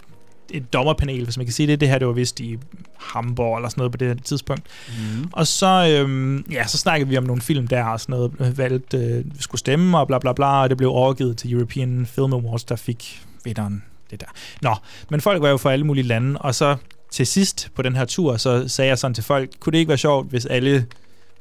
[0.52, 1.82] et dommerpanel, hvis man kan sige det.
[1.82, 2.58] Det her, det var vist i
[2.98, 4.64] Hamburg eller sådan noget på det her tidspunkt.
[4.88, 5.30] Mm.
[5.34, 8.58] Og så, øhm, ja, så snakkede vi om nogle film der og sådan noget, øh,
[8.58, 12.06] valgte, øh, vi skulle stemme og bla bla bla, og det blev overgivet til European
[12.06, 14.28] Film Awards, der fik vinderen det der.
[14.62, 14.76] Nå,
[15.10, 16.76] men folk var jo fra alle mulige lande, og så
[17.12, 19.90] til sidst på den her tur, så sagde jeg sådan til folk, kunne det ikke
[19.90, 20.86] være sjovt, hvis alle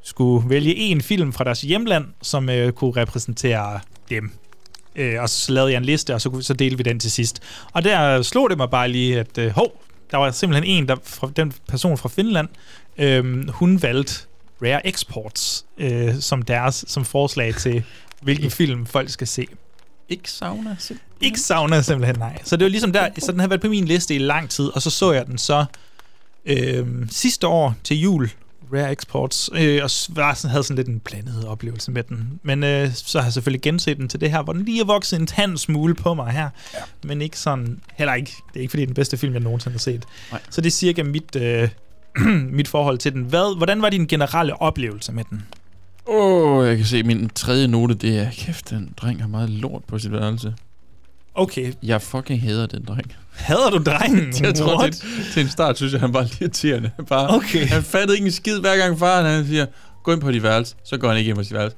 [0.03, 4.31] skulle vælge en film fra deres hjemland, som øh, kunne repræsentere dem.
[4.99, 7.43] Øh, og så lavede jeg en liste, og så, så delte vi den til sidst.
[7.73, 10.97] Og der slog det mig bare lige, at øh, hov, der var simpelthen en, der,
[11.05, 12.49] fra, den person fra Finland,
[12.99, 14.15] øh, hun valgte
[14.63, 17.85] Rare Exports øh, som deres som forslag til,
[18.23, 19.47] hvilken film folk skal se.
[20.09, 20.77] Ikke sauna?
[20.79, 20.99] Selv.
[21.21, 22.39] Ikke sauna simpelthen, nej.
[22.45, 24.65] Så det var ligesom der, så den har været på min liste i lang tid,
[24.65, 25.65] og så så jeg den så
[26.45, 28.31] øh, sidste år til jul,
[28.73, 32.41] Rare Exports, øh, og var sådan, havde sådan lidt en blandet oplevelse med den.
[32.43, 34.85] Men øh, så har jeg selvfølgelig genset den til det her, hvor den lige er
[34.85, 36.51] vokset en tand smule på mig her.
[36.75, 36.79] Ja.
[37.05, 39.43] Men ikke sådan, heller ikke, det er ikke fordi det er den bedste film, jeg
[39.43, 40.05] nogensinde har set.
[40.31, 40.41] Nej.
[40.51, 41.69] Så det er cirka mit, øh,
[42.59, 43.23] mit forhold til den.
[43.23, 45.43] Hvad, hvordan var din generelle oplevelse med den?
[46.07, 49.51] Åh, oh, jeg kan se, min tredje note, det er, kæft, den dreng har meget
[49.51, 50.55] lort på sit værelse.
[51.39, 51.73] Okay.
[51.83, 53.13] Jeg fucking hader den dreng.
[53.33, 54.35] Hader du drengen?
[54.47, 54.93] jeg tror, What?
[54.93, 56.91] til, til en start synes jeg, han var lidt irriterende.
[57.09, 57.67] Bare, Okay.
[57.67, 59.67] Han fattede ikke en skid, hver gang faren han siger,
[60.03, 61.77] gå ind på dit værelse, så går han ikke ind på sit værelse.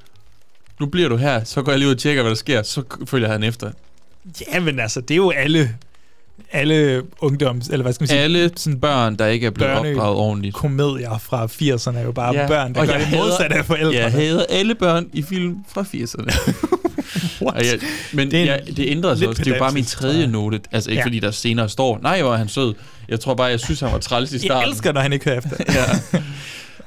[0.81, 2.83] Nu bliver du her, så går jeg lige ud og tjekker, hvad der sker, så
[3.07, 3.71] følger han efter.
[4.53, 5.71] Ja, men altså, det er jo alle,
[6.53, 9.77] alle ungdoms, eller hvad skal man sige, Alle sådan børn, der ikke er blevet børne-
[9.89, 10.55] opdraget ordentligt.
[10.55, 13.99] komedier fra 80'erne er jo bare Ja, børn, der og gør det modsatte af forældrene.
[13.99, 16.53] Jeg hader alle børn i film fra 80'erne.
[17.43, 17.67] What?
[17.67, 17.79] Jeg,
[18.13, 19.43] men Det er det, ja, ændrer sig også.
[19.43, 20.27] Det er jo bare min tredje jeg.
[20.27, 20.61] note.
[20.73, 21.05] Altså ikke Ja.
[21.07, 22.75] fordi der senere står, nej, hvor han sød.
[23.09, 24.69] Jeg tror bare, jeg synes, han var træls i Jeg starten.
[24.71, 25.57] elsker, når han ikke hører efter.
[25.69, 25.85] ja.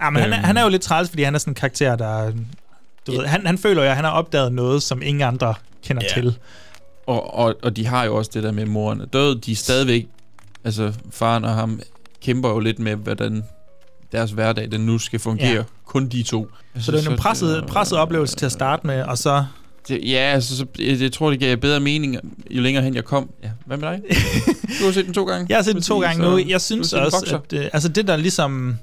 [0.06, 0.45] ja, men han, er, Øhm.
[0.45, 2.32] han er jo lidt træls, fordi han er sådan en karakter, der...
[3.08, 5.54] Du ved, han, han føler jo, at han har opdaget noget, som ingen andre
[5.86, 6.21] kender Ja.
[6.21, 6.38] til.
[7.08, 9.39] Og, og, og de har jo også det der med, at moren er død.
[9.41, 10.08] De er stadigvæk,
[10.63, 11.82] altså faren og ham,
[12.21, 13.43] kæmper jo lidt med, hvordan
[14.12, 15.47] deres hverdag den nu skal fungere.
[15.49, 15.54] Ja.
[15.56, 15.63] Ja.
[15.86, 16.47] Kun de to.
[16.80, 19.45] Så det er en presset, presset oplevelse til at starte med, og så...
[19.88, 22.17] Det, ja, altså, så, jeg, jeg tror, det gav bedre mening,
[22.52, 23.30] jo længere hen jeg kom.
[23.43, 24.02] Ja, hvad med dig?
[24.80, 25.46] Du har set den to gange?
[25.50, 26.38] Jeg har set den to gange nu.
[26.48, 28.76] Jeg synes også, at øh, altså det, der ligesom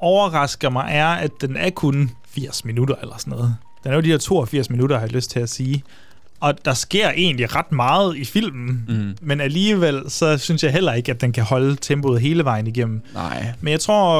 [0.00, 3.56] overrasker mig, er, at den er kun 80 minutter eller sådan noget.
[3.84, 5.82] Den er jo de her 82 minutter, har jeg lyst til at sige.
[6.40, 9.16] Og der sker egentlig ret meget i filmen, Mm.
[9.22, 13.00] men alligevel, så synes jeg heller ikke, at den kan holde tempoet hele vejen igennem.
[13.14, 13.46] Nej.
[13.60, 14.14] Men jeg tror,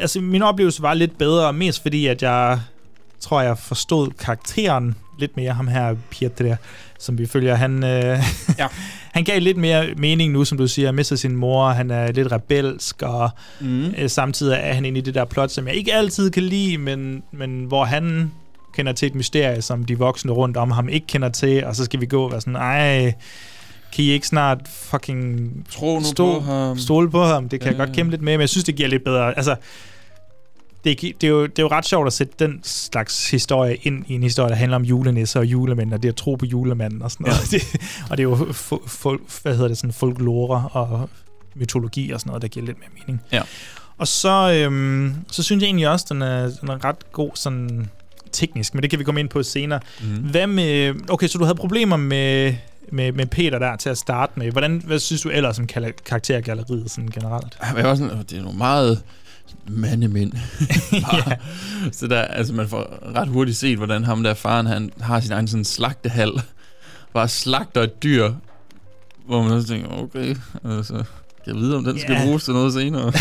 [0.00, 2.60] altså min oplevelse var lidt bedre, mest fordi, at jeg
[3.20, 6.56] tror, jeg forstod karakteren lidt mere, ham her Pietre,
[6.98, 7.54] som vi følger.
[7.54, 8.18] Han, øh,
[8.58, 8.66] Ja.
[9.14, 12.32] han gav lidt mere mening nu, som du siger, misser sin mor, han er lidt
[12.32, 13.86] rebelsk, og Mm.
[13.98, 16.78] øh, samtidig er han inde i det der plot, som jeg ikke altid kan lide,
[16.78, 18.32] men, men hvor han
[18.74, 21.84] kender til et mysterie, som de voksne rundt om ham ikke kender til, og så
[21.84, 23.12] skal vi gå og være sådan, ej,
[23.94, 26.78] kan I ikke snart fucking Tro nu stå, på ham.
[26.78, 27.48] stole på ham?
[27.48, 27.78] Det kan Ja.
[27.78, 29.56] jeg godt kæmpe lidt med, men jeg synes, det giver lidt bedre, altså,
[30.84, 34.04] det, det, er jo, det er jo ret sjovt at sætte den slags historie ind
[34.08, 37.02] i en historie, der handler om julenisser og julemænd, og det at tro på julemanden
[37.02, 37.52] og sådan noget.
[37.52, 37.58] Ja.
[37.58, 37.76] Det,
[38.10, 41.10] og det er jo, fo- fol- hvad hedder det, sådan folklore og
[41.54, 43.20] mytologi og sådan noget, der giver lidt mere mening.
[43.32, 43.42] Ja.
[43.98, 47.90] Og så, øhm, så synes jeg egentlig også, den er, den er ret god sådan
[48.32, 49.80] teknisk, men det kan vi komme ind på senere.
[50.00, 50.06] Mm.
[50.08, 50.94] Hvad med...
[51.10, 52.54] Okay, så du havde problemer med,
[52.92, 54.50] med, med Peter der til at starte med.
[54.50, 55.66] Hvordan, hvad synes du ellers om
[56.06, 57.58] karaktergalleriet sådan generelt?
[57.76, 59.02] Jeg var sådan, "Åh, det er nogle meget
[59.68, 60.32] mandemænd.
[61.02, 61.36] Bare,
[61.92, 65.32] Så der, altså man får ret hurtigt set, hvordan ham der faren, han har sin
[65.32, 66.30] egen sådan slagtehal.
[67.14, 68.32] Bare slagter et dyr,
[69.26, 70.94] hvor man også tænker, okay, altså,
[71.44, 72.24] kan jeg vide, om den skal Ja.
[72.24, 73.12] bruges til noget senere?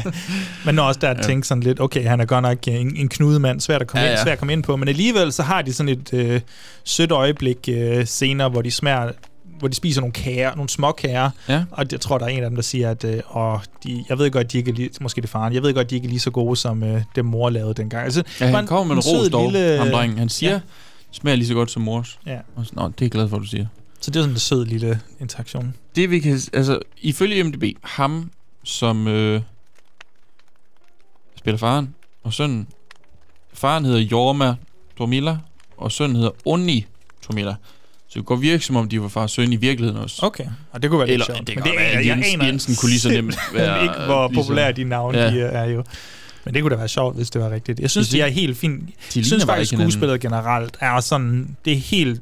[0.66, 1.22] Men når også der at Ja.
[1.22, 4.06] tænke sådan lidt, okay, han er godt nok en, en knudemand, svært at komme Ja,
[4.06, 4.16] ja, ja.
[4.16, 4.20] ja.
[4.20, 6.40] Ind, svært at komme ind på, men alligevel så har de sådan et øh,
[6.84, 9.10] sødt øjeblik øh, senere, hvor de smager
[9.62, 11.64] hvor de spiser nogle kager, nogle små kager, Ja.
[11.70, 14.18] og jeg tror, der er en af dem, der siger, at øh, åh, de, jeg
[14.18, 16.06] ved godt, de ikke er lige, måske det er faren, jeg ved godt, de ikke
[16.06, 18.04] er lige så gode, som øh, det mor lavede dengang.
[18.04, 20.18] Altså, Ja, han kommer med en ros sød dog, lille- ham drengen.
[20.18, 20.60] Han siger, Ja.
[21.10, 22.18] smager lige så godt som mors.
[22.26, 22.38] Ja.
[22.56, 23.66] Og sådan, Nå, det er jeg glad for, at du siger.
[24.00, 25.74] Så det er sådan en sød lille interaktion.
[25.96, 28.30] Det vi kan, altså, ifølge MDB, ham
[28.64, 29.40] som øh,
[31.36, 32.68] spiller faren og sønnen.
[33.52, 34.54] Faren hedder Jorma
[34.98, 35.38] Tormilla,
[35.76, 36.86] og sønnen hedder Onni
[37.22, 37.54] Tormilla.
[38.12, 40.26] Så det går virke som om, de var far og søn i virkeligheden også.
[40.26, 41.38] Okay, og det kunne være lidt Eller, sjovt.
[41.38, 43.82] det kan Men godt være, at jeg Jens- aner Jensen kunne lige så nemt være
[43.82, 45.30] ikke, hvor lige så- populære de navne Ja.
[45.30, 45.84] de er jo.
[46.44, 47.80] Men det kunne da være sjovt, hvis det var rigtigt.
[47.80, 48.80] Jeg synes, Jeg de er helt fint.
[48.88, 52.20] De Jeg synes faktisk, skuespillet generelt er sådan, det er helt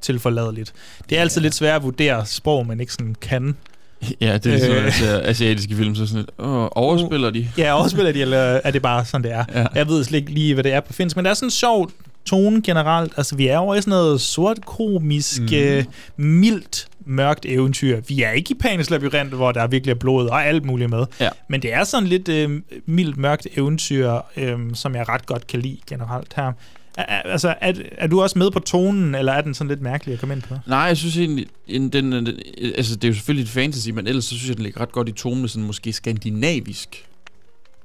[0.00, 0.72] tilforladeligt.
[1.10, 3.56] Det er altid lidt svært at vurdere sprog, man ikke sådan kan.
[4.20, 4.86] Ja, det er ligesom, Øh.
[4.86, 4.92] øh.
[4.92, 7.48] ser asiatiske film, så sådan lidt, åh, overspiller de?
[7.58, 9.44] Ja, overspiller de, eller er det bare sådan, det er?
[9.54, 9.66] Ja.
[9.74, 11.50] Jeg ved slet ikke lige, hvad det er på finsk, men der er sådan en
[11.50, 11.90] sjov
[12.28, 13.12] tone generelt.
[13.16, 15.48] Altså, vi er over i sådan noget sort, komisk, Mhm.
[15.50, 15.56] mm.
[15.56, 15.84] øh,
[16.16, 18.00] mildt, mørkt eventyr.
[18.08, 21.04] Vi er ikke i Panis Labyrint, hvor der virkelig er blod og alt muligt med.
[21.20, 21.28] Ja.
[21.48, 25.60] Men det er sådan lidt øh, mildt, mørkt eventyr, øh, som jeg ret godt kan
[25.60, 26.52] lide generelt her.
[26.96, 29.80] Er, er, altså, er, er du også med på tonen, eller er den sådan lidt
[29.82, 30.54] mærkelig at komme ind på?
[30.66, 32.28] Nej, jeg synes egentlig, en, den, den,
[32.76, 34.92] altså det er jo selvfølgelig et fantasy, men ellers så synes jeg, den ligger ret
[34.92, 37.04] godt i tone med sådan måske skandinavisk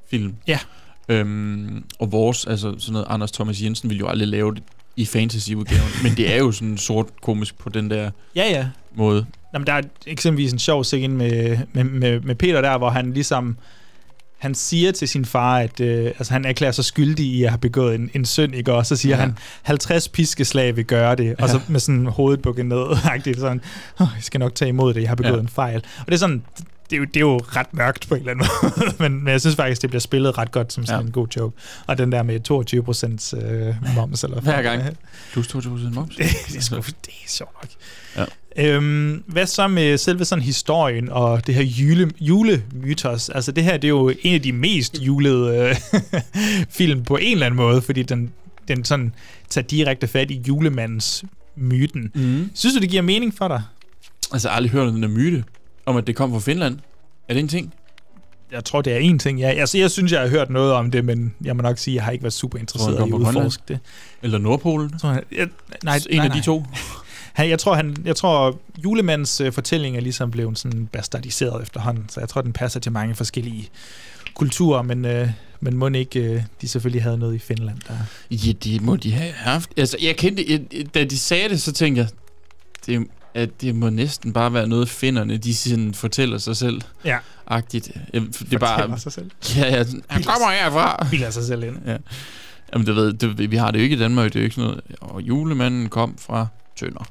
[0.10, 0.34] film.
[0.48, 0.60] Ja.
[1.10, 4.64] Øhm, og vores, altså sådan noget, Anders Thomas Jensen ville jo aldrig lave det
[4.96, 8.68] i fantasy-udgaven, men det er jo sådan sort komisk på den der Ja, ja.
[8.96, 9.26] måde.
[9.54, 13.14] Jamen, der er eksempelvis en sjov scene med, med, med, med Peter der, hvor han
[13.14, 13.58] ligesom
[14.38, 17.60] han siger til sin far, at øh, altså, han erklærer sig skyldig i at have
[17.60, 18.74] begået en, en synd, ikke?
[18.74, 19.22] Og så siger Ja.
[19.22, 19.26] ja.
[19.28, 21.34] han, 50 piskeslag vil gøre det, ja.
[21.44, 22.84] og så med sådan hovedet bukket ned,
[23.14, 23.62] agtigt, sådan,
[24.00, 25.36] oh, jeg skal nok tage imod det, jeg har begået Ja.
[25.38, 25.42] ja.
[25.42, 25.84] en fejl.
[26.00, 26.44] Og det er sådan,
[26.94, 29.32] det er jo, det er jo ret mørkt på en eller anden måde, men, men
[29.32, 31.06] jeg synes faktisk, det bliver spillet ret godt som sådan Ja.
[31.06, 31.58] en god joke.
[31.88, 34.24] Og den der med 22 procent øh, moms.
[34.24, 34.84] Eller Hver gang.
[35.32, 36.16] Plus 22 moms.
[36.16, 37.70] det, det, er sgu, det er sjovt nok.
[38.58, 38.76] Ja.
[38.76, 43.30] Øhm, hvad så med selve sådan historien og det her jule, julemytos?
[43.30, 45.76] Altså det her, det er jo en af de mest julede øh,
[46.78, 48.32] film på en eller anden måde, fordi den,
[48.68, 49.14] den sådan
[49.50, 51.24] tager direkte fat i julemandens
[51.56, 52.12] myten.
[52.16, 52.50] Mm.
[52.54, 53.62] Synes du, det giver mening for dig?
[54.34, 55.44] Altså, jeg har aldrig hørt om den der myte,
[55.86, 56.80] om at det kom fra Finland.
[57.28, 57.74] Er det en ting?
[58.52, 59.40] Jeg tror, det er en ting.
[59.40, 61.94] Ja, altså, jeg synes, jeg har hørt noget om det, men jeg må nok sige,
[61.94, 63.80] at jeg har ikke været super Tror interesseret han i at udforske det.
[64.22, 64.90] Eller Nordpolen?
[64.92, 65.48] Jeg tror, han, jeg,
[65.84, 66.44] nej, en nej, af de nej.
[66.44, 66.64] to.
[67.34, 72.10] Han, jeg tror, han, jeg tror julemandens øh, fortælling er ligesom blevet sådan bastardiseret efterhånden,
[72.10, 73.70] så jeg tror, den passer til mange forskellige
[74.34, 75.30] kulturer, men, øh,
[75.60, 77.94] men må ikke, øh, de selvfølgelig havde noget i Finland, der...
[78.32, 79.70] Ja, det må de have haft.
[79.78, 82.10] Altså, jeg kendte, jeg, da de sagde det, så tænkte jeg,
[82.86, 86.82] det, at det må næsten bare være noget, finderne, de sådan fortæller sig selv.
[87.06, 87.18] Ja.
[87.48, 87.92] Agtigt.
[88.14, 88.78] Ja, Det er bare...
[88.80, 89.32] Fortæller sig selv.
[89.58, 89.84] Ja, ja.
[89.84, 91.06] sådan, Han kommer herfra.
[91.12, 91.78] Bilder sig selv ind.
[91.86, 91.98] Ja.
[92.74, 94.56] Jamen, du ved, det, vi har det jo ikke i Danmark, det er jo ikke
[94.56, 94.82] sådan noget.
[95.02, 96.48] Og julemanden kom fra
[96.80, 97.04] Tønder.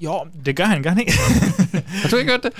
[0.00, 1.12] Jo, det gør han gerne ikke.
[2.02, 2.52] Har du ikke hørt det?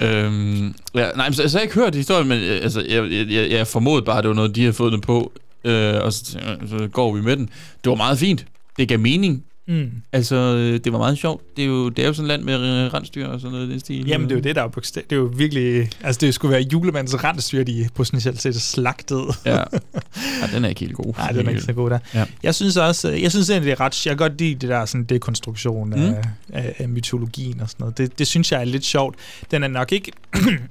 [0.00, 3.10] øhm, ja, nej, men så, så har jeg ikke hørt historien, men øh, altså, jeg,
[3.10, 5.32] jeg, jeg, formodede bare, at det var noget, de havde fået den på.
[5.64, 6.38] Øh, og så,
[6.68, 7.50] så går vi med den.
[7.84, 8.46] Det var meget fint.
[8.78, 9.44] Det gav mening.
[9.66, 9.90] Mm.
[10.12, 11.56] Altså, øh, det var meget sjovt.
[11.56, 13.68] Det er jo, det er jo sådan et land med øh, rensdyr og sådan noget
[13.68, 14.06] i den stil.
[14.08, 15.02] Jamen, det er jo det, der er bogstav.
[15.10, 15.90] Det er jo virkelig...
[16.02, 19.26] Altså, det skulle være julemandens rensdyr, de potentielt set slagtede.
[19.46, 19.56] Ja.
[20.42, 21.14] ja, den er ikke helt god.
[21.18, 21.98] Nej, den er ikke så god der.
[22.14, 22.24] Ja.
[22.42, 24.06] Jeg synes også, jeg synes egentlig, det er ret...
[24.06, 25.94] Jeg kan godt lide det der sådan dekonstruktion Mm.
[26.02, 27.98] af, af, af, mytologien og sådan noget.
[27.98, 29.16] Det, det synes jeg er lidt sjovt.
[29.50, 30.12] Den er nok ikke,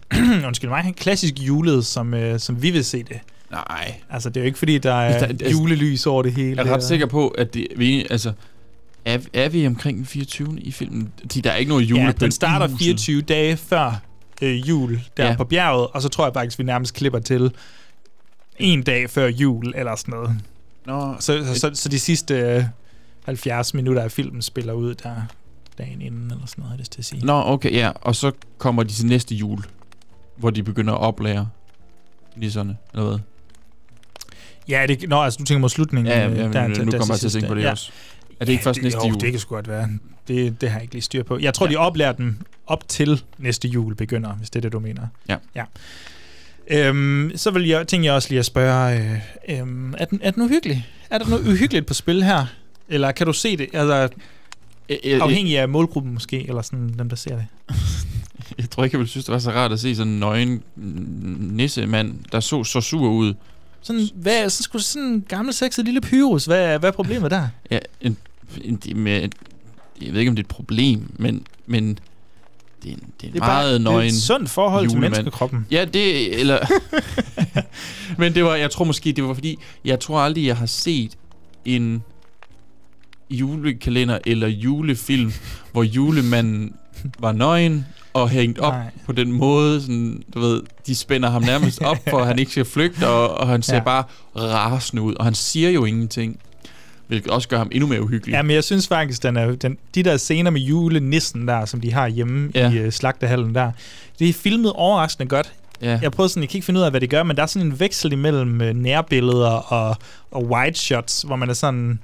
[0.48, 3.18] undskyld mig, klassisk julet, som, øh, som vi vil se det.
[3.52, 3.94] Nej.
[4.10, 6.62] Altså, det er jo ikke, fordi der er Der- altså, julelys over det hele.
[6.64, 8.32] Jeg er ret sikker på, at det, vi, altså,
[9.06, 10.60] er, er vi omkring den 24.
[10.60, 11.14] i filmen?
[11.34, 12.80] De, der er ikke noget Ja, julepynt den starter huset.
[12.80, 14.02] 24 dage før
[14.42, 15.30] øh, jul, der Ja.
[15.30, 15.36] ja.
[15.38, 17.52] på bjerget, og så tror jeg faktisk, vi nærmest klipper til
[18.60, 20.36] en dag før jul, eller sådan noget.
[20.86, 22.64] Nå, Så, så, så, så de sidste øh,
[23.26, 25.16] 70 minutter af filmen spiller ud der
[25.78, 27.26] dagen inden, eller sådan noget, har lyst til at sige.
[27.26, 27.92] Nå, okay, ja.
[28.02, 29.64] Og så kommer de til næste jul,
[30.38, 31.50] hvor de begynder at oplære
[32.36, 33.20] nisserne, eller hvad?
[34.70, 36.14] Ja, det, nå, altså du tænker mod slutningen.
[36.14, 37.72] Ja, ja, ja, der- nu der- kommer der jeg til at tænke på det ja.
[37.72, 37.92] også.
[38.44, 39.22] Er det ikke først det, næste jo, jul?
[39.22, 39.90] det kan sgu godt være.
[40.28, 41.40] Det, det har jeg ikke lige styr på.
[41.40, 41.72] Jeg tror, ja.
[41.72, 42.38] de oplærer dem
[42.68, 45.08] op til næste jul begynder, hvis det er det, du mener.
[45.30, 45.38] Ja.
[45.56, 45.64] ja.
[46.68, 49.00] Øhm, så vil jeg, tænker jeg også lige at spørge,
[49.50, 50.88] øh, øhm, er, den, er den uhyggelig?
[51.10, 52.46] Er der noget uhyggeligt på spil her?
[52.90, 53.68] Eller kan du se det?
[53.74, 54.10] Altså,
[55.04, 57.46] afhængig af målgruppen måske, eller sådan dem, der ser det.
[58.58, 60.64] Jeg tror ikke, jeg ville synes, det var så rart at se sådan en nøgen
[61.56, 63.34] nissemand, der så så sur ud.
[63.82, 66.46] Sådan, hvad, så skulle sådan en gammel sexet lille pyrus.
[66.46, 67.48] Hvad, hvad er problemet der?
[67.72, 68.18] Ja, en,
[68.96, 69.30] med,
[70.02, 72.00] jeg ved ikke, om det er et problem, men, men
[72.84, 74.50] det er en, det er en Det er bare- meget det er nøgen et sundt
[74.50, 75.12] forhold til julemand.
[75.12, 75.66] menneskekroppen.
[75.72, 76.60] Ja, det, eller...
[78.20, 81.18] men det var, jeg tror måske, det var fordi, jeg tror aldrig, jeg har set
[81.66, 82.04] en
[83.30, 85.34] julekalender eller julefilm,
[85.72, 86.74] hvor julemanden
[87.20, 88.92] var nøgen og hængt op Nej.
[89.06, 92.52] på den måde, sådan, du ved, de spænder ham nærmest op, for at han ikke
[92.52, 93.84] skal flygte, og, og han ser ja.
[93.84, 94.04] bare
[94.36, 96.40] rasende ud, og han siger jo ingenting,
[97.08, 98.34] hvilket også gør ham endnu mere uhyggelig.
[98.34, 101.82] Ja, men jeg synes faktisk, den er, den, de der scener med julenissen der, som
[101.82, 102.72] de har hjemme ja.
[102.72, 103.72] I uh, slagtehallen der,
[104.20, 105.54] det er filmet overraskende godt.
[105.82, 106.00] Ja.
[106.02, 107.48] Jeg prøvede sådan, jeg kan ikke finde ud af, hvad det gør, men der er
[107.48, 109.98] sådan en veksel imellem uh, nærbilleder og,
[110.32, 112.00] og wide shots, hvor man er sådan...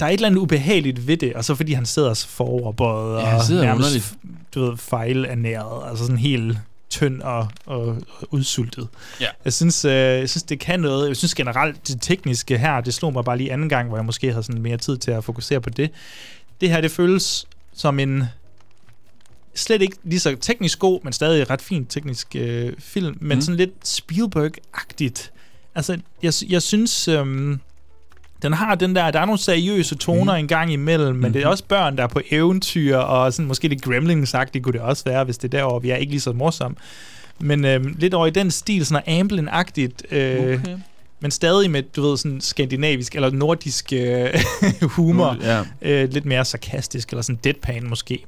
[0.00, 3.20] Der, er et eller andet ubehageligt ved det, og så fordi han sidder så foroverbøjet
[3.20, 4.14] Ja, og nærmest, underligt.
[4.54, 6.58] du ved, fejlernæret, altså sådan helt
[6.98, 7.98] tynd og, og, og
[8.30, 8.88] udsultet.
[9.20, 9.26] Ja.
[9.44, 11.08] Jeg synes, øh, jeg synes, det kan noget.
[11.08, 14.04] Jeg synes generelt, det tekniske her, det slog mig bare lige anden gang, hvor jeg
[14.04, 15.90] måske havde sådan mere tid til at fokusere på det.
[16.60, 18.24] Det her, det føles som en
[19.54, 23.42] slet ikke lige så teknisk god, men stadig ret fin teknisk øh, film, men Mm.
[23.42, 25.30] sådan lidt Spielberg-agtigt.
[25.74, 27.60] Altså, jeg, jeg synes, øhm,
[28.42, 30.40] den har den der, der er nogle seriøse toner Mhm.
[30.40, 31.50] en gang imellem, men det er Mhm.
[31.50, 35.24] også børn, der er på eventyr, og sådan måske lidt gremlings kunne det også være,
[35.24, 36.76] hvis det er derovre, vi er ikke lige så morsom.
[37.38, 40.76] Men øhm, lidt over i den stil, sådan Amblin-agtigt, øh, okay.
[41.20, 44.26] Men stadig med, du ved, sådan skandinavisk eller nordisk øh,
[44.96, 45.36] humor.
[45.42, 45.62] Ja.
[45.82, 48.24] Øh, lidt mere sarkastisk, eller sådan deadpan måske.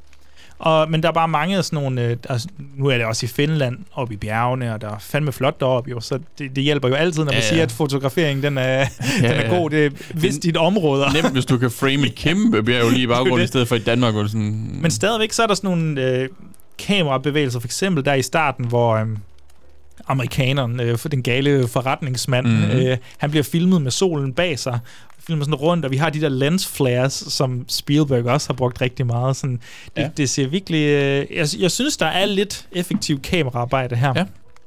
[0.58, 3.26] Og, men der er bare mange af sådan nogle, øh, altså, nu er det også
[3.26, 6.64] i Finland, oppe i bjergene, og der er fandme flot deroppe jo, så det, det
[6.64, 8.84] hjælper jo altid, når man Ja, siger, at fotograferingen den er, ja,
[9.22, 9.58] den er ja.
[9.58, 9.70] god.
[9.70, 11.12] Det er vist dit områder.
[11.22, 13.68] Nemt, hvis du kan frame et kæmpe bjerg lige i Det er baggrunden, i stedet
[13.68, 14.70] for i Danmark, hvor sådan...
[14.82, 16.28] Men stadigvæk, så er der sådan nogle øh,
[16.78, 19.06] kamerabevægelser, for eksempel der i starten, hvor øh,
[20.08, 22.54] amerikaneren, øh, for den gale forretningsmand, Mhm.
[22.56, 22.78] mm-hmm.
[22.78, 24.78] øh, han bliver filmet med solen bag sig,
[25.26, 28.80] filmer sådan rundt, og vi har de der lens flares, som Spielberg også har brugt
[28.80, 29.36] rigtig meget.
[29.36, 29.60] Sådan,
[29.96, 30.08] det, Ja.
[30.16, 30.78] det ser virkelig...
[30.86, 34.12] Øh, jeg, jeg synes, der er lidt effektiv kameraarbejde her.
[34.16, 34.24] Ja.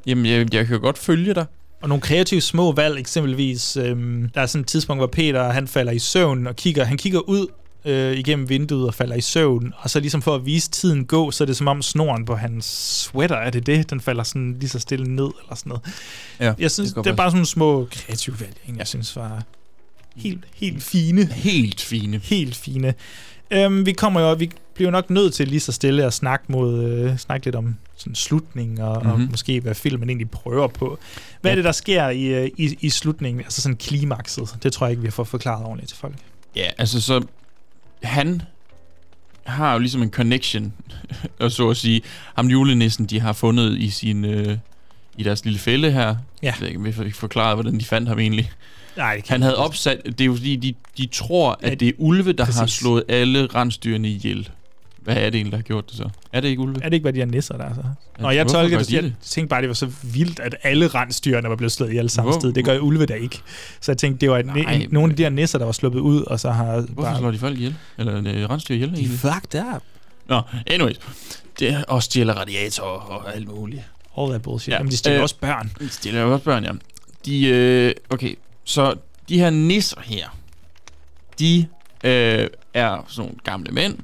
[0.07, 1.45] Jamen, jeg, jeg kan godt følge dig.
[1.81, 5.67] Og nogle kreative små valg, eksempelvis, øhm, der er sådan et tidspunkt, hvor Peter han
[5.67, 7.47] falder i søvn og kigger, han kigger ud
[7.85, 11.31] øh, igennem vinduet og falder i søvn, og så ligesom for at vise tiden gå,
[11.31, 12.65] så er det som om snoren på hans
[13.01, 13.89] sweater, er det det?
[13.89, 15.81] Den falder sådan lige så stille ned, eller sådan noget.
[16.39, 19.43] Ja, jeg synes, det det, er bare sådan nogle små kreative valg, jeg synes var
[20.19, 21.25] helt, helt fine.
[21.25, 22.17] Helt fine.
[22.23, 22.93] Helt fine.
[23.51, 26.83] Øhm, vi kommer jo, vi bliver nok nødt til lige så stille at snakke, mod,
[26.83, 29.11] øh, snakke lidt om sådan slutningen, og, mm-hmm.
[29.11, 29.27] og Mhm.
[29.31, 30.99] måske hvad filmen egentlig prøver på.
[31.41, 31.53] Hvad ja.
[31.53, 33.43] er det, der sker i, øh, i, i slutningen?
[33.43, 34.55] Altså sådan klimakset.
[34.63, 36.15] Det tror jeg ikke, vi har fået forklaret ordentligt til folk.
[36.55, 37.25] Ja, altså så...
[38.03, 38.41] Han
[39.43, 40.73] har jo ligesom en connection,
[41.39, 42.01] og så at sige,
[42.35, 44.25] ham julenissen, de har fundet i sin...
[44.25, 44.57] Øh,
[45.19, 46.15] i deres lille fælde her.
[46.43, 46.53] Ja.
[46.61, 48.51] Jeg kan ikke forklare, hvordan de fandt ham egentlig.
[48.97, 49.63] Nej, det kan Han havde ikke.
[49.63, 50.01] opsat...
[50.05, 52.77] Det er jo fordi, de, de tror, at Ja, det er ulve, der har præcis.
[52.77, 54.49] slået alle rensdyrene ihjel.
[55.03, 56.09] Hvad er det egentlig, der har gjort det så?
[56.33, 56.75] Er det ikke ulve?
[56.83, 57.81] Er det ikke, hvad de her nisser der er så?
[58.17, 59.13] Ja, Nå, jeg tolker det, de jeg det?
[59.21, 62.39] tænkte bare, det var så vildt, at alle rensdyrene var blevet slået ihjel samme Hvor-
[62.39, 62.53] sted.
[62.53, 63.39] Det gør ulve da ikke.
[63.81, 65.71] Så jeg tænkte, det var en, Nej, en, nogle af de her nisser, der var
[65.71, 67.75] sluppet ud, og så har Hvorfor slår de folk ihjel?
[67.97, 69.81] Eller øh, rensdyr ihjel De fucked up.
[70.27, 70.99] Nå, anyways.
[71.59, 73.81] Det er også stjæler radiatorer og alt muligt.
[74.19, 74.67] All that bullshit.
[74.67, 74.73] Ja.
[74.73, 74.77] Ja.
[74.79, 75.71] Jamen, de stiller Øh, også børn.
[75.79, 76.71] De stiller jo også børn, ja.
[77.25, 78.93] De, øh, okay, så
[79.29, 80.37] de her nisser her,
[81.39, 81.67] de
[82.03, 83.97] øh, er sådan nogle gamle mænd.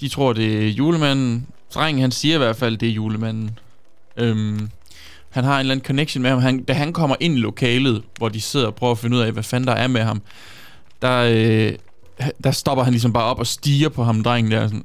[0.00, 1.46] De tror, det er julemanden.
[1.74, 3.58] Drengen, han siger i hvert fald, det er julemanden.
[4.16, 4.70] Øhm,
[5.30, 6.40] han har en eller anden connection med ham.
[6.40, 9.22] Han, da han kommer ind i lokalet, hvor de sidder og prøver at finde ud
[9.22, 10.22] af, hvad fanden der er med ham,
[11.02, 11.72] der, øh,
[12.44, 14.66] der stopper han ligesom bare op og stiger på ham, drengen der.
[14.66, 14.84] Sådan,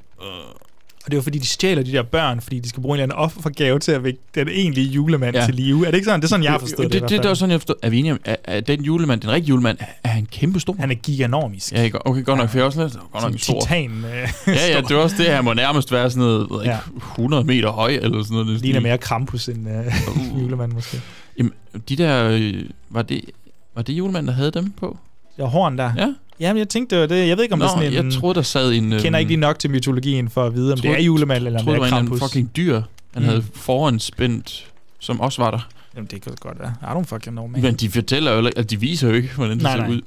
[1.06, 3.02] Og det er jo fordi, de stjæler de der børn, fordi de skal bruge en
[3.04, 5.40] eller anden offergave til at vække den egentlige julemand Ja.
[5.40, 5.46] ja.
[5.46, 5.88] til live.
[5.88, 6.20] Er det ikke sådan?
[6.20, 7.02] Det er sådan, jeg har forstået det, det.
[7.02, 7.76] Det, det, det er sådan, jeg forstår.
[7.84, 10.76] Er vi enige om, er den julemand, den rigtige julemand, er han kæmpe stor?
[10.80, 11.72] Han er giganormisk.
[11.74, 13.60] Ja, okay, godt nok, for jeg er også lidt, godt nok stor.
[13.62, 13.92] titan.
[13.92, 16.78] Øh, Ja, ja, det er også det, han må nærmest være sådan noget, ved Ja.
[16.96, 18.62] ikke, 100 meter høj, eller sådan noget.
[18.62, 19.94] ligner mere Krampus end øh,
[20.42, 21.02] julemand måske.
[21.38, 21.54] Jamen,
[21.90, 22.54] de der, øh,
[22.90, 23.22] var det,
[23.76, 24.98] var det julemanden, der havde dem på?
[25.38, 25.92] Er horn der.
[25.98, 26.14] Ja.
[26.40, 27.28] Jamen, jeg tænkte, det var det.
[27.28, 28.06] Jeg ved ikke, om Nå, det er sådan en...
[28.06, 28.92] jeg troede, der sad en...
[28.92, 31.60] Jeg kender ikke lige nok til mytologien for at vide, om det er julemand eller
[31.60, 32.30] om troede, det er det var en eller anden Krampus.
[32.32, 32.82] fucking dyr,
[33.14, 33.28] han Mm.
[33.30, 34.68] havde foran spændt,
[35.00, 35.70] som også var der.
[35.96, 36.74] Jamen, det kan godt være.
[36.82, 37.62] I don't fucking know, man.
[37.62, 39.90] Men de fortæller jo, ikke- altså de viser jo ikke, hvordan de Nej, ser nej.
[39.90, 40.02] ud.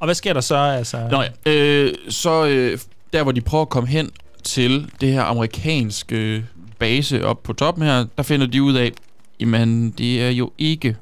[0.00, 0.56] Og hvad sker der så?
[0.56, 2.78] Altså, Nå ja, øh, så øh,
[3.12, 4.10] der hvor de prøver at komme hen
[4.44, 6.44] til det her amerikanske
[6.78, 8.92] base op på toppen her, der finder de ud af,
[9.40, 10.96] jamen det er jo ikke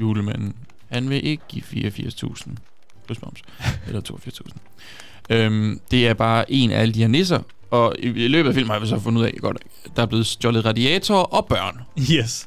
[0.00, 0.54] julemanden.
[0.88, 2.50] Han vil ikke give 84.000
[3.06, 3.40] plus moms,
[3.86, 4.40] eller 82.000.
[5.30, 7.40] Øhm, det er bare en af alle de her nisser,
[7.70, 9.58] og i, i løbet af filmen har vi så fundet ud af, godt,
[9.96, 11.78] der er blevet stjålet radiatorer og børn.
[12.12, 12.46] Yes.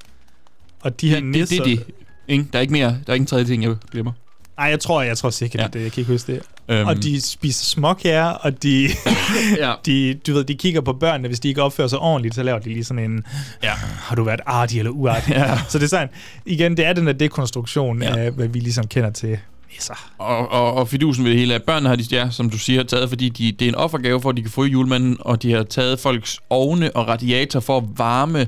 [0.82, 1.64] Og de her det, nisser...
[1.64, 1.96] det, det det.
[2.28, 2.46] Ikke?
[2.54, 4.12] Der er ikke mere, der er ikke en tredje ting, jeg glemmer.
[4.58, 5.68] Ej, jeg tror, jeg tror sikkert, Ja.
[5.68, 5.84] det.
[5.84, 6.42] Jeg kan ikke huske det.
[6.70, 6.88] Øhm.
[6.88, 8.90] Og de spiser småkager, og de,
[9.58, 9.74] Ja.
[9.86, 11.28] de, du ved, de kigger på børnene.
[11.28, 13.24] Hvis de ikke opfører sig ordentligt, så laver de lige sådan en...
[13.64, 13.74] Ja.
[13.76, 15.32] Har du været artig eller uartig?
[15.36, 15.60] Ja.
[15.70, 16.10] Så det er sådan...
[16.46, 18.18] Igen, det er den der dekonstruktion ja.
[18.18, 19.40] af, hvad vi ligesom kender til
[19.76, 20.12] nisser.
[20.18, 22.84] Og, og, og fidusen ved det hele er, børnene har de, ja, som du siger,
[22.84, 25.52] taget, fordi de, det er en offergave for, at de kan få julemanden, og de
[25.52, 28.48] har taget folks ovne og radiator for at varme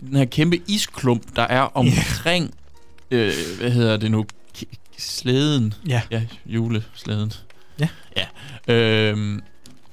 [0.00, 2.54] den her kæmpe isklump, der er omkring,
[3.10, 4.24] øh, hvad hedder det nu,
[4.98, 5.74] slæden.
[5.88, 6.02] Ja.
[6.10, 7.32] Ja, juleslæden.
[7.80, 7.88] Ja.
[8.16, 8.74] Ja.
[8.74, 9.40] Øhm,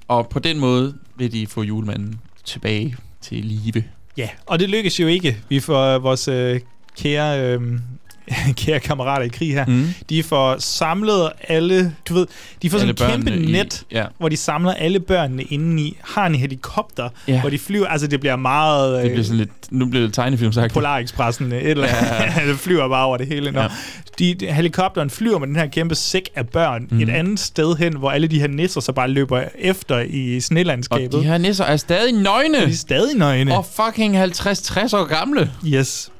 [0.07, 3.83] og på den måde vil de få julemanden tilbage til live.
[4.17, 5.37] Ja, og det lykkes jo ikke.
[5.49, 6.61] Vi får vores øh,
[6.97, 7.79] kære, øh,
[8.57, 9.65] kære kammerater i krig her.
[9.65, 9.87] Mm.
[10.09, 12.27] De får samlet alle, du ved,
[12.61, 14.05] de får sådan Alle en kæmpe børnene i- net, ja.
[14.17, 17.41] hvor de samler alle børnene indeni, har en helikopter, Ja.
[17.41, 19.03] hvor de flyver, altså det bliver meget...
[19.03, 20.73] Det bliver sådan lidt, nu bliver det tegnefilm sagt.
[20.73, 21.97] Polarekspressen, et eller andet.
[22.37, 22.47] Ja.
[22.47, 23.51] det flyver bare over det hele.
[23.51, 23.61] Nå.
[23.61, 23.67] Ja.
[24.19, 26.99] De, de, helikopteren flyver med den her kæmpe sæk af børn mm.
[27.01, 30.41] et andet sted hen, hvor alle de her nisser så bare løber efter i Og
[30.43, 31.11] snelandskabet.
[31.11, 32.57] de her nisser er stadig nøgne.
[32.57, 33.57] de er stadig nøgne.
[33.57, 34.23] Og fucking 50-60
[34.97, 35.51] år gamle.
[35.67, 36.11] Yes.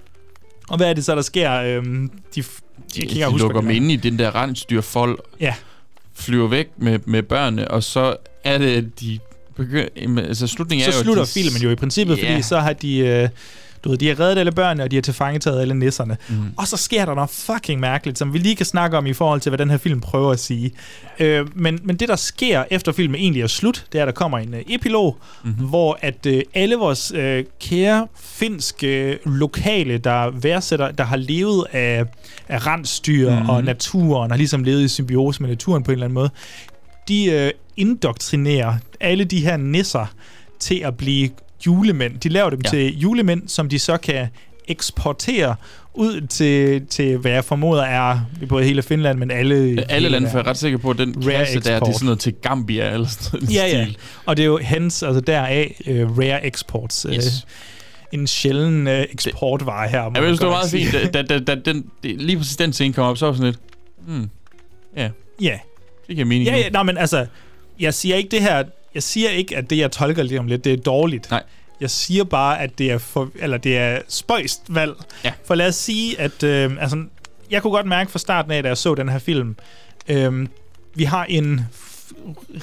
[0.70, 1.53] Og hvad er det så, der sker?
[1.53, 2.41] Øhm, de,
[2.95, 5.53] De, de, de lukker dem inde i den der rensdyrfold, Ja.
[6.15, 9.20] flyver væk med, med børnene, og så er det, at de
[9.55, 10.22] begynder...
[10.22, 12.30] Altså, slutningen Så er jo, slutter de, filmen jo i princippet, Ja.
[12.32, 12.97] fordi så har de...
[12.97, 13.30] Øh,
[13.84, 16.18] du ved, de har reddet alle børnene, og de har tilfangetaget alle nisserne.
[16.30, 16.36] Mm.
[16.58, 19.42] Og så sker der noget fucking mærkeligt, som vi lige kan snakke om i forhold
[19.42, 20.72] til, hvad den her film prøver at sige.
[21.20, 24.14] Øh, men, men det, der sker efter filmen egentlig er slut, det er, at der
[24.14, 25.52] kommer en øh, epilog, Mhm.
[25.52, 25.68] mm-hmm.
[25.68, 31.66] hvor at øh, alle vores øh, kære finske øh, lokale, der værdsætter, der har levet
[31.72, 32.04] af,
[32.48, 33.36] af rensdyr Mhm.
[33.36, 33.50] mm-hmm.
[33.50, 36.30] og naturen, har ligesom levet i symbiose med naturen på en eller anden måde,
[37.08, 40.06] de øh, indoktrinerer alle de her nisser
[40.60, 41.30] til at blive
[41.66, 42.20] julemænd.
[42.20, 42.78] De laver dem Ja.
[42.78, 42.84] ja.
[42.84, 44.28] til julemænd, som de så kan
[44.68, 45.55] eksportere
[45.93, 49.86] ud til, til, hvad jeg formoder er både hele Finland, men alle...
[49.89, 51.93] Alle lande, for jeg er ret sikker på, at den Rare kasse der, det er
[51.93, 53.55] sådan noget til Gambia eller sådan noget.
[53.55, 53.84] Ja, ja.
[53.84, 53.97] stil.
[54.26, 57.05] Og det er jo hens, altså deraf uh, rare exports.
[57.14, 57.26] Yes.
[57.26, 60.03] Uh, en sjælden uh, eksportvare her.
[60.03, 60.88] Jeg synes, det var meget sige.
[60.88, 63.60] fint, da, da, da, den, lige præcis den scene kom op, så var sådan lidt,
[64.08, 64.30] hmm,
[64.97, 65.10] ja,
[65.41, 65.60] Ja.
[66.08, 67.26] det giver mening Ja, ja, nej, men altså,
[67.80, 68.64] jeg siger ikke det her,
[68.96, 71.32] jeg siger ikke, at det, jeg tolker lige om lidt, det er dårligt.
[71.32, 71.44] Nej.
[71.82, 74.94] Jeg siger bare, at det er, for, eller det er spøjst valg.
[75.24, 75.32] Ja.
[75.46, 77.04] For lad os sige, at øh, altså,
[77.52, 79.56] jeg kunne godt mærke fra starten af, da jeg så den her film,
[80.08, 80.48] øh,
[80.96, 81.62] vi har en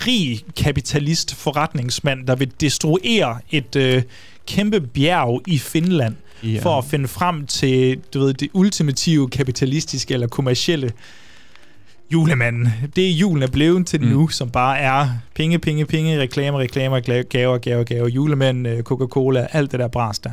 [0.06, 4.02] rig kapitalist forretningsmand, der vil destruere et øh,
[4.46, 6.58] kæmpe bjerg i Finland, Ja.
[6.62, 10.92] for at finde frem til, du ved, det ultimative kapitalistiske eller kommercielle
[12.12, 12.68] julemanden.
[12.96, 14.06] Det julen er blevet til mm.
[14.06, 19.46] nu, som bare er penge, penge, penge, reklamer, reklamer, gaver, gaver, gaver, julemænd, øh, Coca-Cola,
[19.52, 20.30] alt det der bras der.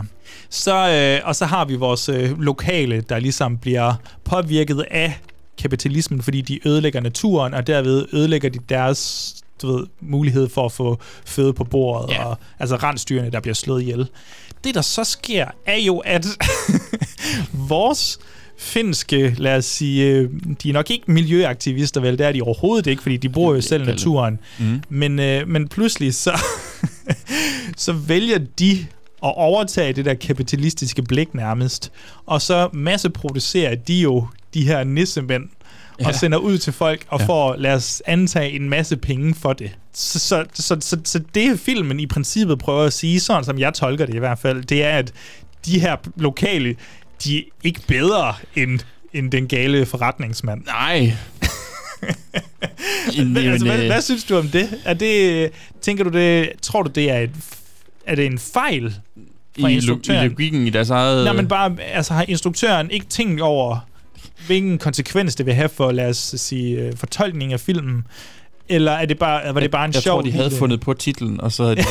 [0.49, 3.93] Så, øh, og så har vi vores øh, lokale, der ligesom bliver
[4.23, 5.19] påvirket af
[5.57, 10.71] kapitalismen, fordi de ødelægger naturen, og derved ødelægger de deres du ved, mulighed for at
[10.71, 12.23] få føde på bordet, Ja.
[12.25, 14.09] og altså rensdyrene, der bliver slået ihjel.
[14.63, 16.25] Det, der så sker, er jo, at
[17.69, 18.19] vores
[18.61, 20.29] finske, lad os sige, øh,
[20.63, 22.17] de er nok ikke miljøaktivister, vel?
[22.17, 24.39] Det er de overhovedet ikke, fordi de bruger jo selv kalde- naturen.
[24.59, 24.81] Mm.
[24.89, 26.39] Men, øh, men pludselig så,
[27.77, 28.71] så vælger de
[29.23, 31.91] at overtage det der kapitalistiske blik nærmest,
[32.25, 35.43] og så masseproducerer de jo de her nissemænd,
[35.99, 36.07] ja.
[36.07, 37.25] og sender ud til folk og ja.
[37.25, 39.71] får, lad os antage, en masse penge for det.
[39.93, 43.73] Så, så, så, så, så det filmen i princippet prøver at sige, sådan som jeg
[43.73, 45.13] tolker det i hvert fald, det er, at
[45.65, 46.75] de her lokale,
[47.23, 48.79] de er ikke bedre end,
[49.13, 50.65] end den gale forretningsmand.
[50.65, 51.13] Nej.
[53.17, 54.69] Men, altså, hvad, øh, hvad synes du om det?
[54.85, 55.51] Er det
[55.81, 57.31] tænker du det, tror du det er et,
[58.05, 58.95] er det en fejl
[59.59, 60.25] fra i, instruktøren?
[60.25, 61.25] i logikken i deres eget...
[61.25, 63.79] Nej, men bare, altså har instruktøren ikke tænkt over,
[64.45, 68.03] hvilken konsekvens det vil have for, lad os sige, øh, fortolkning af filmen?
[68.69, 70.93] Eller er det bare, var det bare en jeg sjov tror, de havde fundet på
[70.93, 71.85] titlen, og så er det...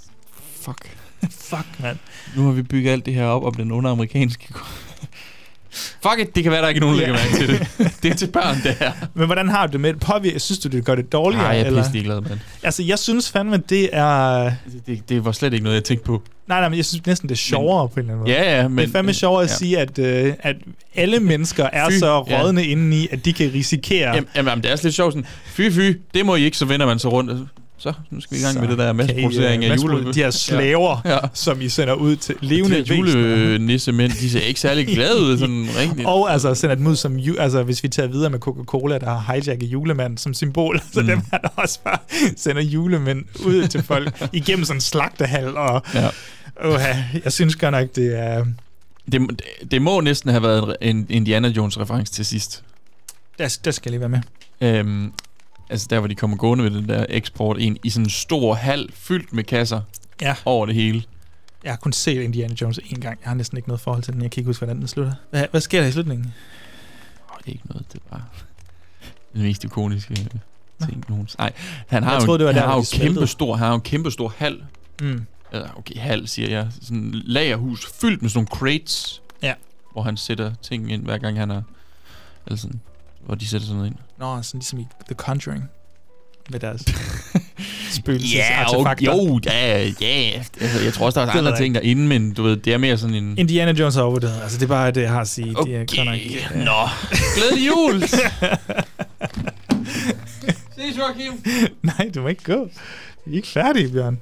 [0.64, 0.90] Fuck.
[1.30, 1.96] Fuck, mand.
[2.36, 4.48] Nu har vi bygget alt det her op om den onde amerikanske...
[6.02, 7.12] Fuck it, det kan være, der ikke er nogen, der Ja.
[7.12, 7.48] lægger mærke til
[7.78, 7.92] det.
[8.02, 8.92] Det er til børn, det her.
[9.14, 10.00] Men hvordan har du det med det?
[10.00, 11.44] Påvirker, synes du, det gør det dårligere?
[11.44, 12.38] Nej, jeg er pisse ligeglad, mand.
[12.62, 14.42] Altså, jeg synes fandme, det er...
[14.44, 16.22] Det, det, det var slet ikke noget, jeg tænkte på.
[16.48, 18.32] Nej, nej, men jeg synes næsten, det er sjovere på en eller anden måde.
[18.38, 18.78] Ja, ja, men...
[18.78, 19.54] det er fandme sjovere at ja.
[19.54, 20.56] sige, at, øh, at
[20.94, 22.42] alle mennesker er Fy, så ja.
[22.42, 24.14] rådne indeni, at de kan risikere...
[24.14, 26.64] Jamen, jamen, det er også lidt sjovt sådan, fy fy, det må I ikke, så
[26.64, 27.48] vender man sig rundt.
[27.80, 29.82] Så- nu skal vi i gang Så med det der masseproducering kan I, af øh,
[29.84, 30.12] jule...
[30.12, 31.18] De her slaver, Ja.
[31.34, 35.38] som I sender ud til levende De her julenissemænd, de ser ikke særlig glade ud,
[35.38, 36.06] sådan rigtigt.
[36.08, 39.32] Og altså sender dem ud som, altså hvis vi tager videre med Coca-Cola, der har
[39.34, 41.06] hijacket julemanden som symbol, så Mm.
[41.06, 41.98] dem her der også bare
[42.36, 46.08] sender julemænd ud til folk igennem sådan en slagtehal, og Ja.
[46.64, 48.44] Oha, jeg synes godt nok, det er...
[49.12, 49.28] Det, må-
[49.70, 52.62] det må næsten have været en Indiana Jones reference til sidst.
[53.38, 54.20] Der, der skal jeg lige være
[54.60, 54.78] med.
[54.78, 55.12] Øhm,
[55.70, 58.54] altså der, hvor de kommer gående ved den der eksport ind i sådan en stor
[58.54, 59.80] hal fyldt med kasser
[60.22, 60.34] Ja.
[60.44, 61.02] over det hele.
[61.64, 63.18] Jeg har kun set Indiana Jones en gang.
[63.22, 64.22] Jeg har næsten ikke noget forhold til den.
[64.22, 65.12] Jeg kan ikke huske, hvordan den slutter.
[65.30, 66.32] Hvad, hvad sker der i slutningen?
[67.32, 68.22] Åh, det er ikke noget, det er bare
[69.34, 71.42] den mest ikoniske ting nogensinde.
[71.42, 71.52] Nej,
[71.86, 73.68] han har Jeg jo, troede, det var han der, har jo kæmpe stor, han har
[73.68, 74.64] jo en kæmpe stor hal.
[75.00, 75.26] Mm.
[75.52, 76.68] Eller, okay, hal, siger jeg.
[76.82, 79.22] Sådan en lagerhus fyldt med sådan nogle crates.
[79.42, 79.54] Ja.
[79.92, 81.62] Hvor han sætter ting ind, hver gang han er...
[82.46, 82.80] Eller sådan,
[83.26, 83.98] hvor de sætter sådan noget ind.
[84.18, 85.64] Nå, sådan ligesom i The Conjuring.
[86.50, 86.84] Med deres
[87.96, 89.06] spøgelses Ja, og, artefakter.
[89.14, 90.42] jo, ja, ja.
[90.60, 92.98] Altså, jeg tror også, der er andre ting derinde, men du ved, det er mere
[92.98, 93.38] sådan en...
[93.38, 94.42] Indiana Jones er overvurderet.
[94.42, 95.54] Altså, det er bare det, jeg har at sige.
[95.64, 96.88] Det er Okay, nok, øh, nå.
[97.36, 98.02] Glædelig jul!
[100.76, 101.32] Ses, Joachim!
[101.82, 102.68] Nej, du må ikke gå.
[103.26, 104.18] Vi er ikke færdige, Bjørn.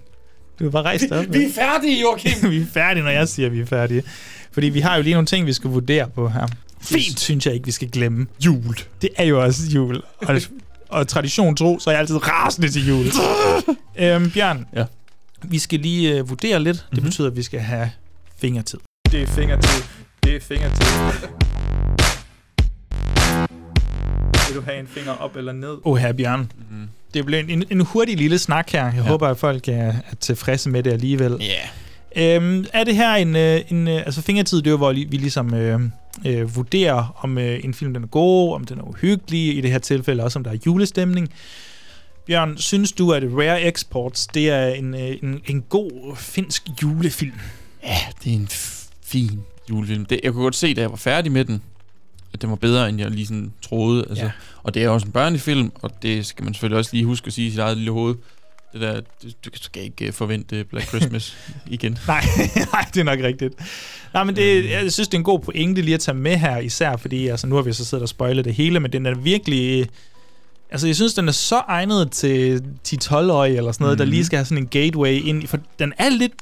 [0.60, 1.24] Du er bare rejst op.
[1.28, 2.50] Vi er færdige, Joachim!
[2.50, 4.02] vi er færdige, når jeg siger, at vi er færdige.
[4.52, 6.46] Fordi vi har jo lige nogle ting, vi skal vurdere på her.
[6.82, 8.26] Fint, det synes jeg ikke, vi skal glemme.
[8.46, 8.76] Jul.
[9.02, 10.02] Det er jo også jul.
[10.18, 10.40] Og,
[10.88, 13.06] og tradition tro, så er jeg altid rasende til jul.
[14.04, 14.84] øhm, Bjørn, Ja.
[15.42, 16.76] vi skal lige uh, vurdere lidt.
[16.90, 17.04] Det Mhm.
[17.06, 17.90] betyder, at vi skal have
[18.40, 18.78] fingertid.
[19.12, 19.82] Det er fingertid.
[20.24, 20.86] Det er fingertid.
[24.48, 25.76] Vil du have en finger op eller ned?
[25.84, 26.52] Åh, her Bjørn.
[26.70, 26.88] Mm.
[27.14, 28.84] Det blev en, en, hurtig lille snak her.
[28.84, 29.00] Jeg ja.
[29.02, 29.72] håber, at folk er,
[30.10, 31.36] er tilfredse med det alligevel.
[31.40, 32.36] Ja.
[32.36, 35.04] Øhm, er det her en, øh, en øh, altså fingertid, det er jo, hvor vi
[35.16, 35.80] ligesom øh,
[36.26, 39.70] øh, vurderer, om øh, en film den er god, om den er uhyggelig, i det
[39.70, 41.28] her tilfælde også, om der er julestemning.
[42.26, 47.32] Bjørn, synes du, at Rare Exports, det er en, øh, en, en god finsk julefilm?
[47.84, 48.48] Ja, det er en
[49.02, 49.40] fin
[49.70, 50.04] julefilm.
[50.04, 51.62] Det, jeg kunne godt se, da jeg var færdig med den,
[52.32, 54.06] at den var bedre, end jeg lige sådan troede.
[54.08, 54.30] Altså, Ja.
[54.62, 57.32] Og det er også en børnefilm, og det skal man selvfølgelig også lige huske at
[57.32, 58.14] sige i sit eget lille hoved.
[58.72, 61.98] Det der, du, du skal ikke øh, forvente Black Christmas igen.
[62.06, 62.24] Nej,
[62.72, 63.54] nej, det er nok rigtigt.
[64.14, 66.58] Nej, men det, jeg synes, det er en god pointe lige at tage med her,
[66.58, 69.14] især fordi, altså nu har vi så siddet og spoilet det hele, men den er
[69.14, 69.86] virkelig...
[70.70, 73.98] Altså, jeg synes, den er så egnet til 10-12-årige eller sådan noget, mm.
[73.98, 74.10] der Mhm.
[74.10, 76.32] lige skal have sådan en gateway ind, for den er lidt...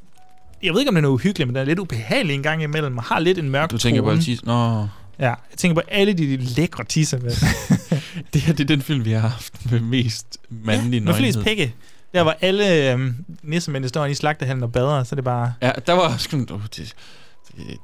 [0.62, 2.98] Jeg ved ikke, om den er uhyggelig, men den er lidt ubehagelig en gang imellem,
[2.98, 4.18] og har lidt en mørk Du tænker på tone.
[4.18, 4.44] Altis.
[4.44, 4.86] Nå,
[5.18, 7.30] Ja, jeg tænker på alle de lækre tisser med.
[8.32, 11.56] det her det er den film, vi har haft med mest mandlig med flest nøgenhed.
[11.56, 11.74] pikke.
[12.14, 15.52] Der var alle øhm, nissemændene står inde i slagtehallen og bader, så er det bare...
[15.62, 16.28] Ja, der var også...
[16.50, 16.94] Oh, det, det,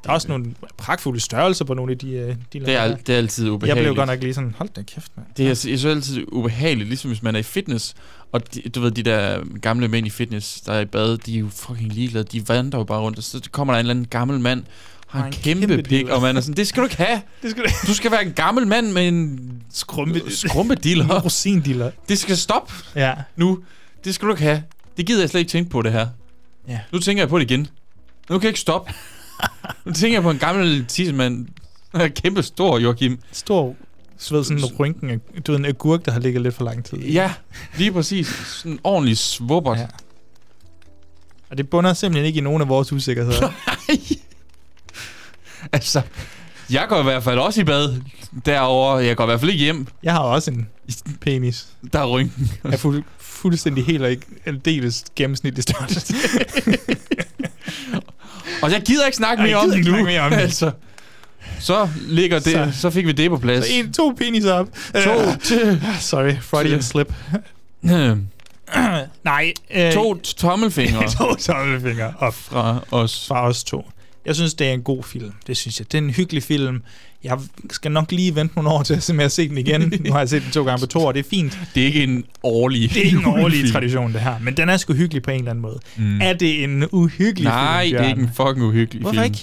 [0.04, 0.46] Der er også nogle
[0.78, 3.52] pragtfulde størrelser på nogle af de, øh, de det, er, al- det er altid Jeg
[3.52, 3.84] ubehageligt.
[3.84, 5.26] blev godt nok lige sådan, hold da kæft, mand.
[5.36, 7.94] Det er, jeg synes altid ubehageligt, ligesom hvis man er i fitness,
[8.32, 11.34] og de, du ved, de der gamle mænd i fitness, der er i bad, de
[11.34, 13.90] er jo fucking ligeglade, de vandrer jo bare rundt, og så kommer der en eller
[13.94, 14.64] anden gammel mand,
[15.08, 17.20] har en, en kæmpe, kæmpe pik, og man er sådan, det skal du ikke have.
[17.42, 21.20] Det skal du Du skal være en gammel mand med en Skrumpe, skrumpediller.
[21.24, 21.90] rosindiller.
[22.08, 23.14] Det skal stoppe Ja.
[23.36, 23.58] nu.
[24.04, 24.62] Det skal du ikke have.
[24.96, 26.06] Det gider jeg slet ikke tænke på, det her.
[26.68, 26.80] Ja.
[26.92, 27.60] Nu tænker jeg på det igen.
[28.30, 28.92] Nu kan jeg ikke stoppe.
[29.84, 31.48] nu tænker jeg på en gammel tissemand.
[32.14, 33.18] Kæmpe stor, Joachim.
[33.32, 33.74] Stor,
[34.18, 36.84] så ved sådan en rynken du ved, en agurk, der har ligget lidt for lang
[36.84, 36.98] tid.
[36.98, 37.32] Ja,
[37.78, 38.26] lige præcis.
[38.26, 39.78] Sådan en ordentlig svubber.
[39.78, 39.86] Ja.
[41.50, 43.48] Og det bunder simpelthen ikke i nogen af vores usikkerheder.
[45.72, 46.02] Altså,
[46.70, 48.00] jeg går i hvert fald også i bad
[48.46, 48.96] derovre.
[49.04, 49.86] Jeg går i hvert fald ikke hjem.
[50.02, 50.68] Jeg har også en
[51.20, 51.68] penis.
[51.92, 52.50] Der er rynken.
[52.64, 53.04] Jeg er fuld,
[53.42, 56.14] fuldstændig helt og ikke aldeles gennemsnitlig størrelse.
[58.62, 60.04] Og jeg gider ikke snakke mere om det nu.
[60.04, 60.38] mere om det.
[60.38, 60.70] altså,
[61.60, 62.72] så ligger det, så.
[62.80, 63.66] Så- fik vi det på plads.
[63.66, 64.68] Så en, to peniser op.
[65.04, 65.82] To Øh, til...
[66.00, 67.12] Sorry, Freudian slip.
[67.90, 68.26] Øhm,
[69.24, 69.52] Nej.
[69.74, 73.26] Øh, to tommelfingre to tommelfingre op fra os.
[73.28, 73.86] fra os to.
[74.26, 75.32] Jeg synes, det er en god film.
[75.46, 75.92] Det synes jeg.
[75.92, 76.82] Det er en hyggelig film.
[77.24, 77.38] Jeg
[77.70, 79.92] skal nok lige vente nogle år til at simpelthen se den igen.
[80.04, 81.12] Nu har jeg set den to gange på to år.
[81.12, 81.58] Det er fint.
[81.74, 83.72] Det er ikke en årlig Det er ikke en årlig julefilm.
[83.72, 84.34] tradition, det her.
[84.40, 85.78] Men den er sgu hyggelig på en eller anden måde.
[85.96, 86.20] Mm.
[86.20, 89.34] Er det en uhyggelig Nej, film, det er ikke en fucking uhyggelig Hvorfor film.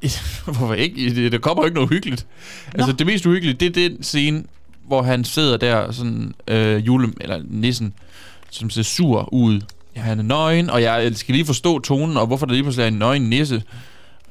[0.00, 0.18] ikke?
[0.44, 1.14] Hvorfor ikke?
[1.14, 2.26] Det, der kommer jo ikke noget uhyggeligt.
[2.74, 4.42] Altså, det mest uhyggelige, det er den scene,
[4.86, 7.92] hvor han sidder der, sådan, øh, jule, eller nissen,
[8.50, 9.60] som ser sur ud.
[9.96, 10.00] Ja.
[10.00, 12.88] Han er nøgen, og jeg skal lige forstå tonen, og hvorfor der lige pludselig er
[12.88, 13.62] en nøgen nisse.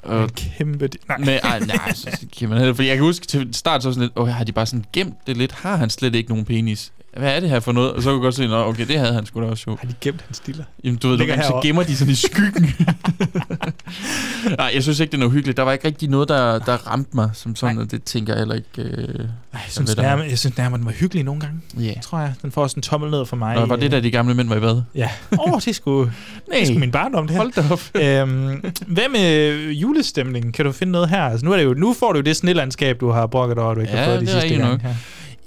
[0.06, 0.90] Og En kæmpe...
[1.08, 1.18] Nej.
[1.18, 4.02] med, ej, nej, så kan man heller, for jeg kan huske til start så sådan
[4.02, 5.52] lidt, åh, har de bare sådan gemt det lidt?
[5.52, 6.92] Har han slet ikke nogen penis?
[7.18, 7.92] Hvad er det her for noget?
[7.92, 9.78] Og så kunne jeg godt se, nå, okay, det havde han sgu da også jo.
[9.82, 10.64] Har de gemt hans stiller?
[10.84, 12.74] Jamen, du ved, nogle gange, så gemmer de sådan i skyggen.
[14.58, 15.58] Nej, jeg synes ikke, det er noget hyggeligt.
[15.58, 18.40] Der var ikke rigtig noget, der, der ramte mig som sådan, og det tænker jeg
[18.40, 18.68] heller ikke...
[18.92, 20.02] Øh, Ej, jeg, synes der.
[20.02, 21.60] nærmere, jeg synes nærmere, den var hyggelig nogle gange.
[21.80, 21.94] Ja.
[22.04, 22.34] Tror jeg.
[22.42, 23.56] Den får også en tommel ned for mig.
[23.56, 24.82] Nå, var det, da de gamle mænd var i bad?
[24.96, 25.10] Ja.
[25.32, 26.04] Åh, oh, det er sgu,
[26.54, 27.42] det sgu min barndom, det her.
[27.44, 27.82] Hold da op.
[28.30, 30.52] øhm, hvad med julestemningen?
[30.52, 31.22] Kan du finde noget her?
[31.22, 33.74] Altså, nu, er det jo, nu får du jo det snillandskab, du har brokket over,
[33.74, 34.82] du ikke har Ja, fået de det sidste gange nok.
[34.82, 34.94] her.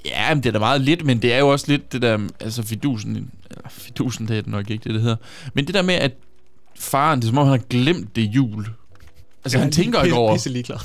[0.05, 2.19] Ja, men det er da meget lidt, men det er jo også lidt det der,
[2.39, 3.15] altså fidusen,
[3.49, 5.15] eller fidusen, det er det nok ikke det, det hedder.
[5.53, 6.11] Men det der med, at
[6.79, 8.67] faren, det er som om, han har glemt det jul.
[9.43, 10.31] Altså, Ja, han han er tænker ikke over.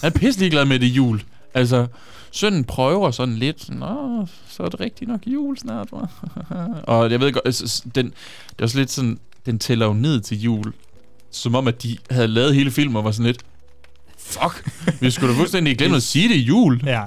[0.02, 1.22] Han er pisse ligeglad med det jul.
[1.54, 1.86] Altså,
[2.30, 6.06] sønnen prøver sådan lidt, Nå, så er det rigtigt nok jul snart, hva?
[6.92, 8.06] Og jeg ved godt, altså, den,
[8.48, 10.72] det er også lidt sådan, den tæller jo ned til jul,
[11.30, 13.42] som om, at de havde lavet hele filmen og var sådan lidt,
[14.18, 16.82] fuck, vi skulle da fuldstændig glemme at sige det jul.
[16.86, 17.02] Ja.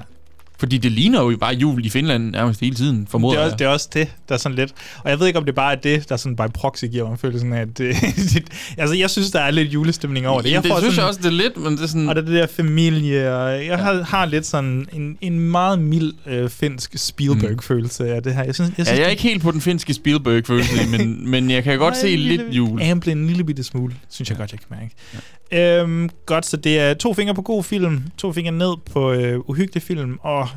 [0.58, 3.52] Fordi det ligner jo bare jul i Finland nærmest hele tiden, Det formoder er, også,
[3.52, 3.58] jeg.
[3.58, 4.72] det er også det, der er sådan lidt...
[5.04, 7.18] Og jeg ved ikke, om det bare er det, der sådan by proxy giver mig
[7.18, 7.78] følelsen af, at...
[7.78, 7.96] Det,
[8.34, 8.44] det,
[8.78, 10.50] altså, jeg synes, der er lidt julestemning over det.
[10.50, 12.08] Jamen, det får synes sådan, jeg også, det er lidt, men det er sådan...
[12.08, 15.78] Og det er det der familie, og jeg har, har lidt sådan en, en meget
[15.78, 18.44] mild øh, finsk Spielberg-følelse af det her.
[18.44, 21.50] Jeg synes, jeg Ja, synes jeg er ikke helt på den finske Spielberg-følelse, men, men
[21.50, 22.82] jeg kan godt se lidt lille- jul.
[22.82, 24.90] Amble en lille bitte smule, synes jeg godt, jeg kan mærke.
[25.14, 25.18] Ja.
[25.52, 29.40] Øhm, godt, så det er to fingre på god film, to fingre ned på øh,
[29.50, 30.48] uhyggelig film, og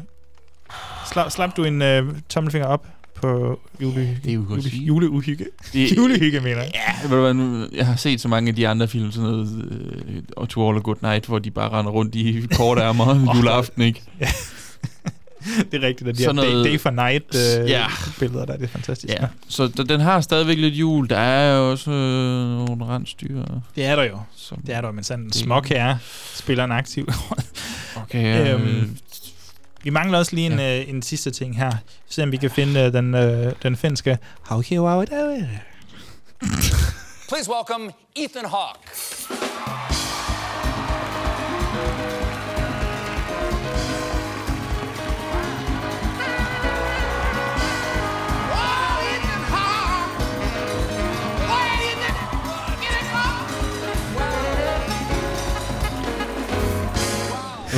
[1.13, 2.85] slap, slap du en øh, tommelfinger op
[3.15, 3.59] på?
[4.23, 5.45] Det er jo godt jule, juleuhygge.
[5.73, 6.71] Det- julehygge, mener jeg.
[6.73, 9.29] Ja, ved du hvad, nu, jeg har set så mange af de andre film, sådan
[9.29, 9.65] noget
[10.07, 13.09] øh, og To All a Good Night, hvor de bare render rundt i korte ærmer
[13.31, 14.01] oh, juleaften, ikke?
[15.71, 17.85] Det er rigtigt, at de Sådan her day, noget- day for night øh, Ja.
[18.19, 19.13] billeder der, det er fantastisk.
[19.13, 21.09] Ja, så d- den har stadigvæk lidt jul.
[21.09, 23.43] Der er jo også øh, nogle rensdyr.
[23.75, 24.19] Det er der jo.
[24.35, 25.97] Som, Det er der jo, men sådan en Det- småkære
[26.35, 27.43] spiller en aktiv rolle.
[27.95, 28.97] Okay, øh, Øhm,
[29.83, 30.79] vi mangler også lige en, ja.
[30.81, 31.71] øh, en sidste ting her.
[32.09, 34.17] Se om vi kan finde øh, den, øh, den finske...
[34.41, 35.03] How here wow
[37.29, 40.00] Please welcome Ethan Hawke.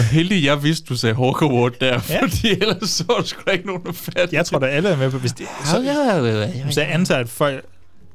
[0.01, 2.21] Heldig jeg vidste, du sagde Hawk Award der, Ja.
[2.21, 4.97] fordi ellers så var der sgu ikke nogen, der fandt Jeg tror, der alle er
[4.97, 5.45] med på, hvis det...
[5.65, 5.71] Så,
[6.71, 7.65] så jeg antager, at folk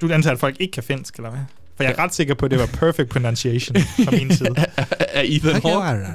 [0.00, 1.40] Du antager, at folk ikke kan finsk, eller hvad?
[1.76, 4.54] For jeg er ret sikker på, at det var perfect pronunciation fra min side.
[5.14, 6.06] Af Ethan Hawke.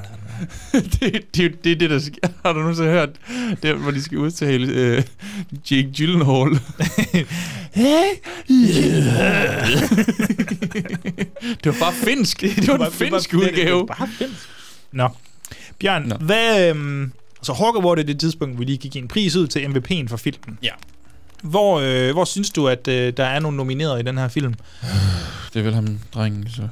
[1.00, 2.28] det, det, det er det, der sker.
[2.44, 3.08] Har du nogensinde hørt,
[3.62, 5.02] det, hvor de skal udtale øh,
[5.70, 6.48] Jake Gyllenhaal?
[11.64, 12.40] det var bare finsk.
[12.40, 13.64] Det var en finsk udgave.
[13.66, 14.48] Det var bare finsk.
[14.92, 15.08] Nå.
[15.84, 16.16] Bjørn, Nå.
[16.16, 16.68] hvad...
[16.68, 17.12] Øhm,
[17.42, 20.16] så Hawke Award er det tidspunkt, vi lige gik en pris ud til MVP'en for
[20.16, 20.58] filmen.
[20.62, 20.70] Ja.
[21.42, 24.54] Hvor, øh, hvor synes du, at øh, der er nogle nominerede i den her film?
[25.54, 26.68] Det er vel ham, drengen, så...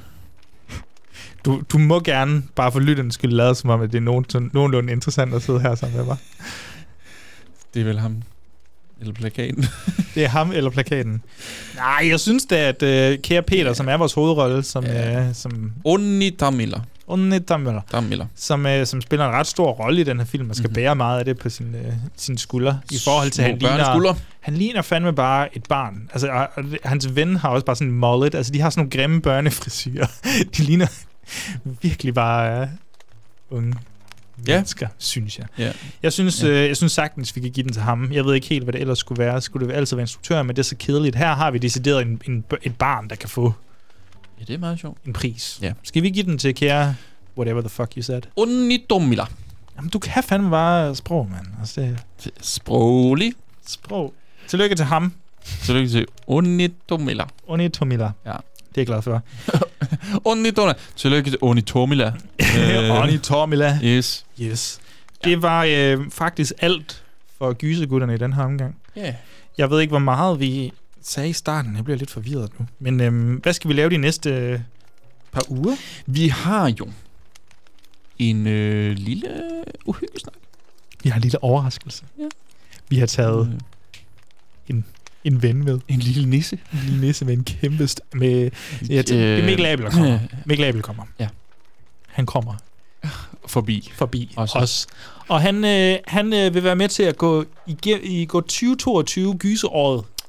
[1.45, 4.25] Du, du må gerne, bare for lyttens skyld, lade som om, at det er nogen,
[4.53, 6.17] nogenlunde interessant at sidde her sammen med mig.
[7.73, 8.21] Det er vel ham.
[8.99, 9.65] Eller plakaten.
[10.15, 11.23] det er ham eller plakaten.
[11.75, 13.73] Nej, jeg synes da, at uh, Kære Peter, ja.
[13.73, 14.85] som er vores hovedrolle, som...
[14.85, 15.27] Ja.
[15.27, 16.29] Uh, som Onni
[17.13, 17.35] Tamila.
[17.35, 17.81] Onni Tamila.
[17.91, 18.25] Tamila.
[18.35, 20.75] Som, uh, som spiller en ret stor rolle i den her film, og skal mm-hmm.
[20.75, 22.75] bære meget af det på sin, uh, sin skulder.
[22.91, 26.09] I forhold til, at han ligner, han ligner fandme bare et barn.
[26.11, 28.35] Altså, og, og, hans ven har også bare sådan en mullet.
[28.35, 30.07] Altså, de har sådan nogle grimme børnefrisyrer.
[30.57, 30.87] de ligner
[31.81, 32.69] virkelig bare
[33.51, 33.75] uh, unge
[34.47, 34.55] ja.
[34.55, 35.45] mennesker, synes jeg.
[35.57, 35.71] Ja.
[36.03, 36.47] Jeg synes, ja.
[36.47, 38.11] øh, jeg synes sagtens, vi kan give den til ham.
[38.11, 39.41] Jeg ved ikke helt, hvad det ellers skulle være.
[39.41, 41.15] Skulle det altid være instruktør, men det er så kedeligt.
[41.15, 43.53] Her har vi decideret en, en, et barn, der kan få
[44.39, 44.97] ja, det er meget sjovt.
[45.05, 45.59] en pris.
[45.61, 45.73] Ja.
[45.83, 46.95] Skal vi give den til kære
[47.37, 48.21] whatever the fuck you said?
[48.35, 49.25] Unidomila.
[49.75, 51.45] Jamen, du kan fandme bare sprog, mand.
[51.59, 51.81] Altså,
[52.23, 52.31] det...
[52.41, 53.33] Sproglig.
[53.67, 54.13] Sprog.
[54.47, 55.13] Tillykke til ham.
[55.61, 57.23] Tillykke til Unidomila.
[57.47, 58.11] Unidomila.
[58.25, 58.31] Ja.
[58.31, 59.21] Det er jeg glad for.
[60.31, 60.73] Onitomila.
[60.95, 62.13] Tillykke til Onitomila.
[63.03, 63.79] Onitomila.
[63.83, 64.25] Yes.
[64.41, 64.79] Yes.
[65.23, 67.03] Det var øh, faktisk alt
[67.37, 68.75] for gysegutterne i den her omgang.
[68.95, 69.01] Ja.
[69.01, 69.13] Yeah.
[69.57, 70.73] Jeg ved ikke, hvor meget vi
[71.03, 71.75] sagde i starten.
[71.75, 72.65] Jeg bliver lidt forvirret nu.
[72.79, 74.59] Men øh, hvad skal vi lave de næste øh,
[75.31, 75.75] par uger?
[76.05, 76.91] Vi har jo
[78.19, 79.43] en øh, lille
[79.85, 80.33] uhyggesnak.
[81.03, 82.03] Vi har en lille overraskelse.
[82.19, 82.27] Ja.
[82.89, 83.59] Vi har taget øh.
[84.75, 84.85] en
[85.23, 85.79] en ven med.
[85.87, 86.59] En lille nisse.
[86.73, 87.83] En lille nisse med en kæmpe...
[87.83, 88.49] St- med,
[88.89, 90.19] ja, det er Mikkel Abel, der kommer.
[90.45, 91.03] Mikkel Abel kommer.
[91.19, 91.27] Ja.
[92.07, 92.55] Han kommer.
[93.47, 93.91] Forbi.
[93.95, 94.59] Forbi Også.
[94.59, 94.87] os.
[95.27, 99.37] Og han, øh, han øh, vil være med til at gå, i, i gå 2022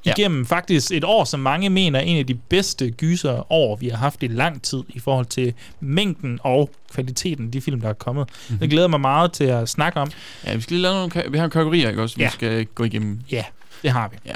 [0.05, 0.23] gyseråret ja.
[0.23, 0.47] igennem.
[0.47, 4.23] Faktisk et år, som mange mener er en af de bedste gyserår, vi har haft
[4.23, 8.29] i lang tid i forhold til mængden og kvaliteten af de film, der er kommet.
[8.29, 8.59] Mm-hmm.
[8.59, 10.11] Det glæder mig meget til at snakke om.
[10.47, 11.31] Ja, vi skal lige lave nogle...
[11.31, 12.17] Vi har en kategorier, ikke også?
[12.19, 12.27] Ja.
[12.27, 13.21] Vi skal gå igennem.
[13.31, 13.45] Ja,
[13.83, 14.17] det har vi.
[14.27, 14.35] Ja.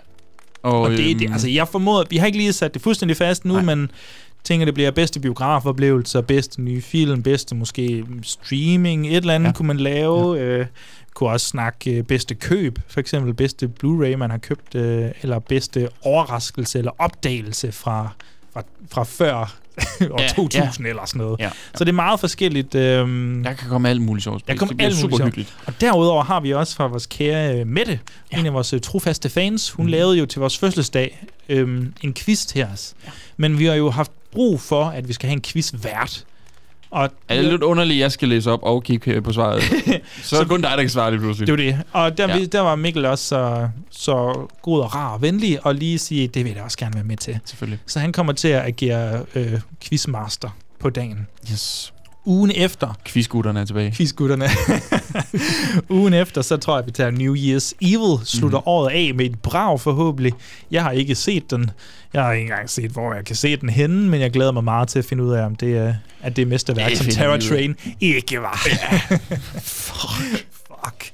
[0.62, 3.16] Og, og det, øhm, det, altså jeg formoder, vi har ikke lige sat det fuldstændig
[3.16, 3.62] fast nu, nej.
[3.62, 3.90] men
[4.44, 9.52] tænker, det bliver bedste biografoplevelser, bedste nye film, bedste måske streaming, et eller andet ja.
[9.52, 10.36] kunne man lave.
[10.36, 10.42] Ja.
[10.42, 10.66] Øh,
[11.18, 15.38] kunne også snakke øh, bedste køb, for eksempel bedste Blu-ray, man har købt, øh, eller
[15.38, 18.08] bedste overraskelse eller opdagelse fra,
[18.52, 19.58] fra, fra før
[20.12, 20.90] år ja, 2000 ja.
[20.90, 21.40] eller sådan noget.
[21.40, 21.50] Ja.
[21.74, 22.74] Så det er meget forskelligt.
[22.74, 24.48] Øhm, der kan komme alt muligt sjovt.
[24.48, 25.56] Der kan det bliver super hyggeligt.
[25.66, 28.00] Og derudover har vi også fra vores kære Mette,
[28.32, 28.38] ja.
[28.38, 29.70] en af vores uh, trofaste fans.
[29.70, 29.90] Hun mm.
[29.90, 32.94] lavede jo til vores fødselsdag øhm, en quiz til os.
[33.06, 33.10] Ja.
[33.36, 36.24] Men vi har jo haft brug for, at vi skal have en quiz vært.
[36.90, 39.62] Og er det lidt underligt, at jeg skal læse op og kigge på svaret?
[40.22, 41.46] så er det kun dig, der kan svare det pludselig.
[41.46, 41.82] Det var det.
[41.92, 42.44] Og der, ja.
[42.44, 46.44] der var Mikkel også så, så god og rar og venlig, og lige sige, det
[46.44, 47.38] vil jeg også gerne være med til.
[47.44, 47.80] Selvfølgelig.
[47.86, 51.26] Så han kommer til at agere øh, quizmaster på dagen.
[51.52, 51.92] Yes.
[52.24, 52.94] Ugen efter...
[53.04, 53.92] Quizgutterne er tilbage.
[53.92, 54.44] Quizgutterne.
[55.98, 58.66] Ugen efter, så tror jeg, vi tager New Year's Evil, slutter mm.
[58.66, 60.32] året af med et brag forhåbentlig.
[60.70, 61.70] Jeg har ikke set den.
[62.12, 64.64] Jeg har ikke engang set, hvor jeg kan se den henne, men jeg glæder mig
[64.64, 67.36] meget til at finde ud af, om det er, at det er mesterværk, som Terror
[67.36, 68.66] Train ikke var.
[68.66, 69.16] Ja.
[69.62, 70.46] Fuck.
[70.66, 71.12] Fuck.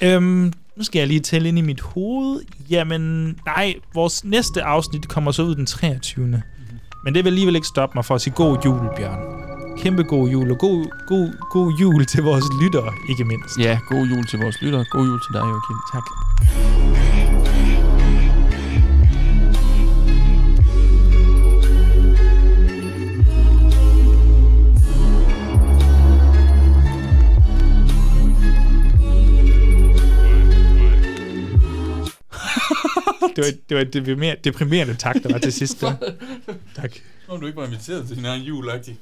[0.00, 2.40] Øhm, nu skal jeg lige tælle ind i mit hoved.
[2.70, 6.26] Jamen, nej, vores næste afsnit kommer så ud den 23.
[6.26, 6.34] Mm.
[7.04, 9.37] Men det vil alligevel ikke stoppe mig for at sige god jul, Bjørn
[9.78, 13.58] kæmpe god jul, og god, god, god jul til vores lyttere, ikke mindst.
[13.58, 14.84] Ja, god jul til vores lyttere.
[14.90, 15.76] God jul til dig, Joachim.
[15.92, 16.02] Tak.
[33.36, 35.78] det var, det var et deprimerende, deprimerende tak, der var til sidst.
[36.80, 36.92] tak.
[37.28, 38.68] Nå, du ikke var inviteret til din egen jul,